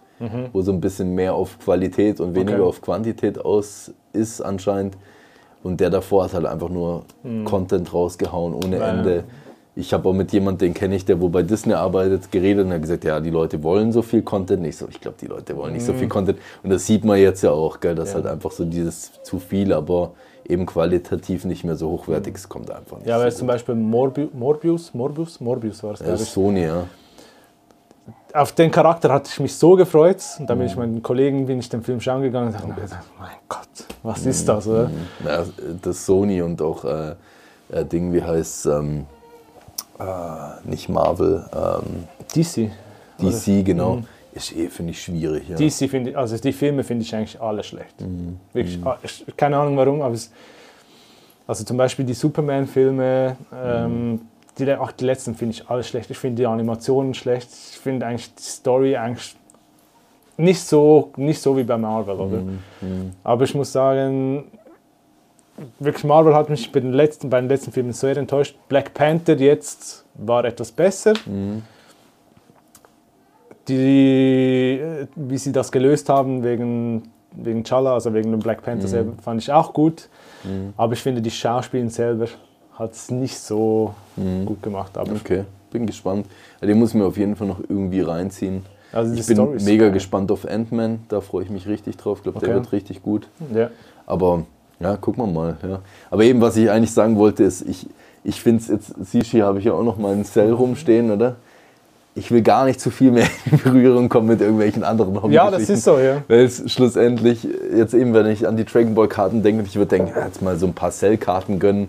[0.54, 2.68] wo so ein bisschen mehr auf Qualität und weniger Okay.
[2.68, 4.96] auf Quantität aus ist anscheinend.
[5.64, 7.04] Und der davor hat halt einfach nur
[7.46, 8.74] Content rausgehauen ohne Mhm.
[8.74, 8.88] Ja, ja.
[9.00, 9.24] Ende.
[9.74, 12.74] Ich habe auch mit jemandem, den kenne ich, der wo bei Disney arbeitet, geredet und
[12.74, 14.66] hat gesagt, ja, die Leute wollen so viel Content.
[14.68, 16.40] Ich so, ich glaube, die Leute wollen nicht so viel Content.
[16.62, 18.20] Und das sieht man jetzt ja auch, gell, dass Mhm.
[18.20, 18.24] Ja.
[18.26, 20.12] halt einfach so dieses zu viel, aber
[20.48, 23.08] eben qualitativ nicht mehr so hochwertig, es kommt einfach nicht.
[23.08, 23.48] ja, aber so zum.
[23.48, 26.28] Beispiel Morbius, Morbius, Morbius, Morbius war es, glaube ich.
[26.30, 26.84] Sony, ja.
[28.34, 30.24] Auf den Charakter hatte ich mich so gefreut.
[30.40, 32.68] Und dann bin ich meinen Kollegen, bin ich den Film schauen gegangen und dachte,
[33.20, 33.68] mein Gott,
[34.04, 34.90] was ist das, oder?
[35.26, 35.44] Ja,
[35.82, 37.16] das Sony und auch äh,
[37.72, 39.06] äh, Ding, wie heißt ähm,
[40.00, 42.72] äh, nicht Marvel, ähm, DC.
[43.20, 44.02] DC, genau.
[44.34, 45.50] Ist eh, finde ich, schwierig.
[45.50, 45.58] Ja.
[45.58, 47.96] DC finde ich, also die Filme finde ich eigentlich alle schlecht.
[48.54, 48.98] Wirklich, ah,
[49.36, 50.32] keine Ahnung warum, aber es,
[51.46, 54.22] also zum Beispiel die Superman-Filme, ähm,
[54.58, 56.10] die, auch die letzten finde ich alle schlecht.
[56.12, 57.50] Ich finde die Animationen schlecht.
[57.52, 59.36] Ich finde eigentlich die Story eigentlich
[60.38, 62.38] nicht so, nicht so wie bei Marvel, oder?
[63.24, 64.46] Aber ich muss sagen,
[65.80, 68.56] wirklich Marvel hat mich bei den letzten, bei den letzten Filmen sehr enttäuscht.
[68.68, 71.14] Black Panther jetzt war etwas besser.
[73.68, 78.88] Die, äh, wie sie das gelöst haben wegen, wegen Chala, also wegen dem Black Panther
[78.88, 80.10] selber, fand ich auch gut.
[80.78, 82.26] Aber ich finde, die Schauspielerin selber
[82.82, 83.94] hat es nicht so
[84.46, 84.98] gut gemacht.
[84.98, 86.26] Aber Okay, bin gespannt.
[86.62, 88.64] Den muss ich mir auf jeden Fall noch irgendwie reinziehen.
[88.92, 89.94] Also ich bin Story ist mega geil.
[89.94, 92.18] gespannt auf Ant-Man, da freue ich mich richtig drauf.
[92.20, 92.58] Ich glaube, der Okay.
[92.58, 93.28] wird richtig gut.
[93.54, 93.70] ja.
[94.06, 94.44] Aber
[94.80, 95.58] ja, gucken wir mal.
[95.62, 95.80] Ja.
[96.10, 97.88] Aber eben, was ich eigentlich sagen wollte, ist, ich,
[98.24, 101.36] ich finde es jetzt, Sishi habe ich ja auch noch mal ein Cell rumstehen, oder?
[102.16, 105.36] Ich will gar nicht zu viel mehr in Berührung kommen mit irgendwelchen anderen Hobbys.
[105.36, 106.24] ja, das ist so, ja.
[106.28, 109.96] Weil es schlussendlich, jetzt eben, wenn ich an die Dragon Ball Karten denke, ich würde
[109.98, 111.88] denken, ja, jetzt mal so ein paar Cell-Karten gönnen.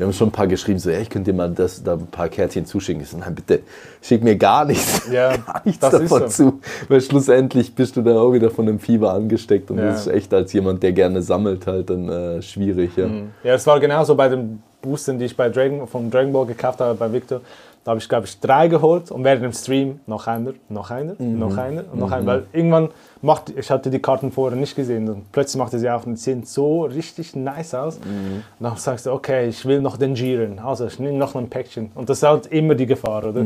[0.00, 2.06] Wir haben schon ein paar geschrieben, so, ja, ich könnte dir mal das, da ein
[2.06, 3.02] paar Kärtchen zuschicken.
[3.02, 3.60] Ich so, nein, bitte,
[4.00, 6.28] schick mir gar nichts, Ja, gar nichts davon so.
[6.28, 6.60] zu.
[6.88, 9.70] Weil schlussendlich bist du dann auch wieder von dem Fieber angesteckt.
[9.70, 9.88] Und Ja.
[9.88, 12.92] das ist echt als jemand, der gerne sammelt, halt dann äh, schwierig.
[12.96, 13.08] Ja.
[13.44, 16.80] Ja, es war genauso bei den Boostern, die ich bei Dragon, vom Dragon Ball gekauft
[16.80, 17.42] habe, bei Victor.
[17.82, 21.14] Da habe ich, glaube ich, drei geholt und während dem Stream noch einer, noch einer,
[21.18, 22.26] noch einer und noch einer.
[22.26, 22.90] Weil irgendwann
[23.22, 26.24] macht, ich hatte die Karten vorher nicht gesehen und plötzlich machte sie auf und sie
[26.24, 27.96] sehen so richtig nice aus.
[27.96, 31.48] Und dann sagst du, okay, ich will noch den Jiren, also ich nehme noch ein
[31.48, 31.90] Päckchen.
[31.94, 33.40] Und das ist halt immer die Gefahr, oder?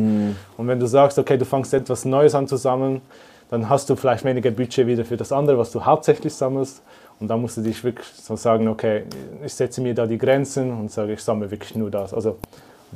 [0.57, 3.03] Und wenn du sagst, okay, du fängst etwas Neues an zu sammeln,
[3.51, 6.83] dann hast du vielleicht weniger Budget wieder für das andere, was du hauptsächlich sammelst.
[7.21, 9.05] Und dann musst du dich wirklich so sagen, okay,
[9.45, 12.13] ich setze mir da die Grenzen und sage, ich sammle wirklich nur das.
[12.13, 12.39] Also,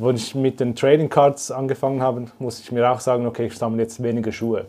[0.03, 3.57] als ich mit den Trading Cards angefangen habe, musste ich mir auch sagen, okay, ich
[3.57, 4.66] sammle jetzt weniger Schuhe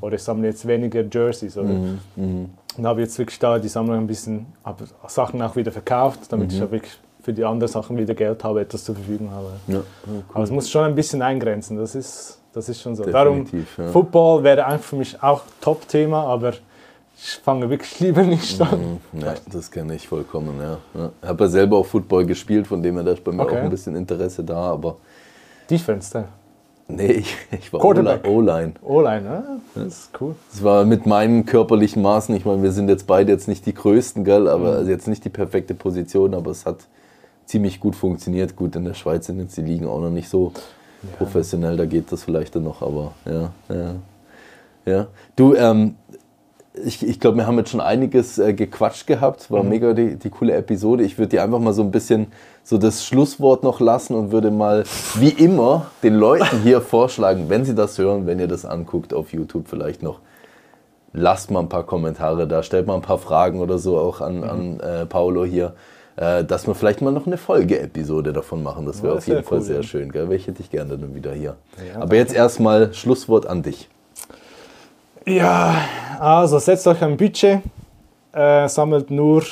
[0.00, 1.56] oder ich sammle jetzt weniger Jerseys.
[1.56, 1.70] Oder?
[2.16, 6.52] Und habe jetzt wirklich da die Sammlung ein bisschen, habe Sachen auch wieder verkauft, damit
[6.52, 9.48] ich auch wirklich für die anderen Sachen wieder Geld habe, etwas zur Verfügung habe.
[9.68, 9.82] Ja.
[10.34, 13.04] Aber es muss schon ein bisschen eingrenzen, das ist, das ist schon so.
[13.04, 13.92] Definitiv, Darum, ja.
[13.92, 16.54] Football wäre einfach für mich auch Top-Thema, aber
[17.24, 18.98] ich fange wirklich lieber nicht an.
[19.12, 20.78] Ja, das kenne ich vollkommen, ja.
[21.00, 21.10] ja.
[21.22, 23.58] Ich habe ja selber auch Football gespielt, von dem her da ist bei mir Okay.
[23.58, 24.96] auch ein bisschen Interesse da, aber
[25.70, 26.24] Defense, dann.
[26.88, 27.84] nee, ich, ich war.
[27.84, 28.74] O-Line.
[28.82, 29.44] O-Line, ah,
[29.74, 30.34] das ist cool.
[30.50, 33.74] Das war mit meinen körperlichen Maßen, ich meine, wir sind jetzt beide jetzt nicht die
[33.74, 36.88] größten, gell, aber also jetzt nicht die perfekte Position, aber es hat
[37.46, 38.56] ziemlich gut funktioniert.
[38.56, 40.52] Gut, in der Schweiz sind jetzt die Ligen auch noch nicht so
[41.18, 43.94] professionell, da geht das vielleicht dann noch, aber ja, ja.
[44.84, 45.06] ja.
[45.36, 45.94] Du, ähm,
[46.74, 49.50] ich, ich glaube, wir haben jetzt schon einiges äh, gequatscht gehabt.
[49.50, 51.04] War mega die, die coole Episode.
[51.04, 52.28] Ich würde dir einfach mal so ein bisschen
[52.64, 54.84] so das Schlusswort noch lassen und würde mal,
[55.16, 59.32] wie immer, den Leuten hier vorschlagen, wenn sie das hören, wenn ihr das anguckt auf
[59.32, 60.20] YouTube vielleicht noch,
[61.12, 64.42] lasst mal ein paar Kommentare da, stellt mal ein paar Fragen oder so auch an,
[64.42, 65.74] an äh, Paolo hier,
[66.16, 68.86] äh, dass wir vielleicht mal noch eine Folge-Episode davon machen.
[68.86, 69.82] Das wäre Ja, auf jeden Fall cool, sehr ja.
[69.82, 70.10] schön.
[70.10, 70.30] Gell?
[70.30, 71.56] Welche hätte ich gerne dann wieder hier.
[71.76, 72.16] Ja, Aber danke.
[72.16, 73.90] jetzt erstmal Schlusswort an dich.
[75.26, 75.84] Ja,
[76.18, 77.60] also setzt euch ein Budget,
[78.32, 79.44] äh, sammelt nur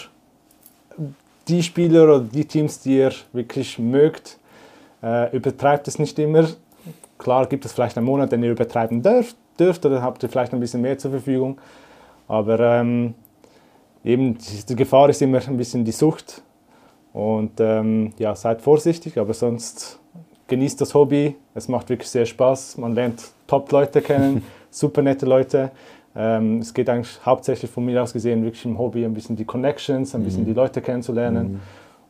[1.46, 4.38] die Spieler oder die Teams, die ihr wirklich mögt.
[5.02, 6.48] Äh, übertreibt es nicht immer.
[7.18, 10.52] Klar gibt es vielleicht einen Monat, den ihr übertreiben dürft, dürft oder habt ihr vielleicht
[10.52, 11.58] ein bisschen mehr zur Verfügung.
[12.26, 13.14] Aber ähm,
[14.04, 16.42] eben die, Gefahr ist immer ein bisschen die Sucht.
[17.12, 19.98] Und ähm, ja, seid vorsichtig, aber sonst
[20.48, 21.36] genießt das Hobby.
[21.54, 22.78] Es macht wirklich sehr Spaß.
[22.78, 25.70] Man lernt Top-Leute kennen, super nette Leute.
[26.16, 29.44] Ähm, es geht eigentlich hauptsächlich von mir aus gesehen wirklich im Hobby ein bisschen die
[29.44, 31.60] Connections, ein bisschen die Leute kennenzulernen.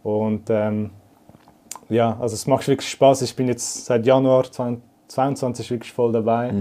[0.03, 0.91] Und ähm,
[1.89, 3.23] ja, also es macht wirklich Spaß.
[3.23, 6.53] Ich bin jetzt seit Januar 2022 wirklich voll dabei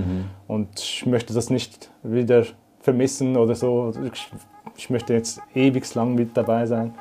[0.48, 2.44] und ich möchte das nicht wieder
[2.80, 3.94] vermissen oder so.
[4.12, 4.32] Ich,
[4.76, 6.94] ich möchte jetzt ewig lang mit dabei sein.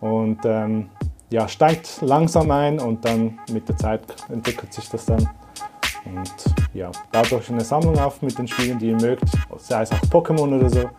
[0.00, 0.88] Und ähm,
[1.30, 5.28] ja, steigt langsam ein und dann mit der Zeit entwickelt sich das dann.
[6.04, 9.24] Und ja, baut euch eine Sammlung auf mit den Spielen, die ihr mögt,
[9.58, 10.90] sei es auch Pokémon oder so.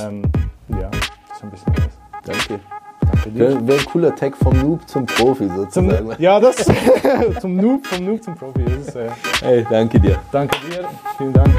[0.00, 0.22] Ähm,
[0.68, 1.98] ja, das ist ein bisschen alles.
[2.24, 2.60] Danke.
[3.00, 3.38] Danke dir.
[3.40, 6.14] Wäre wär ein cooler Tag vom Noob zum Profi Zum, sozusagen.
[6.18, 6.56] ja, das
[7.40, 8.64] zum Noob, vom Noob zum Profi.
[8.64, 9.10] Das ist, äh,
[9.42, 10.18] Hey, danke dir.
[10.32, 10.88] danke dir,
[11.18, 11.50] vielen Dank.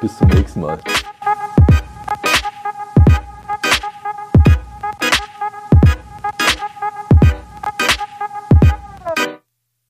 [0.00, 0.78] Bis zum nächsten Mal.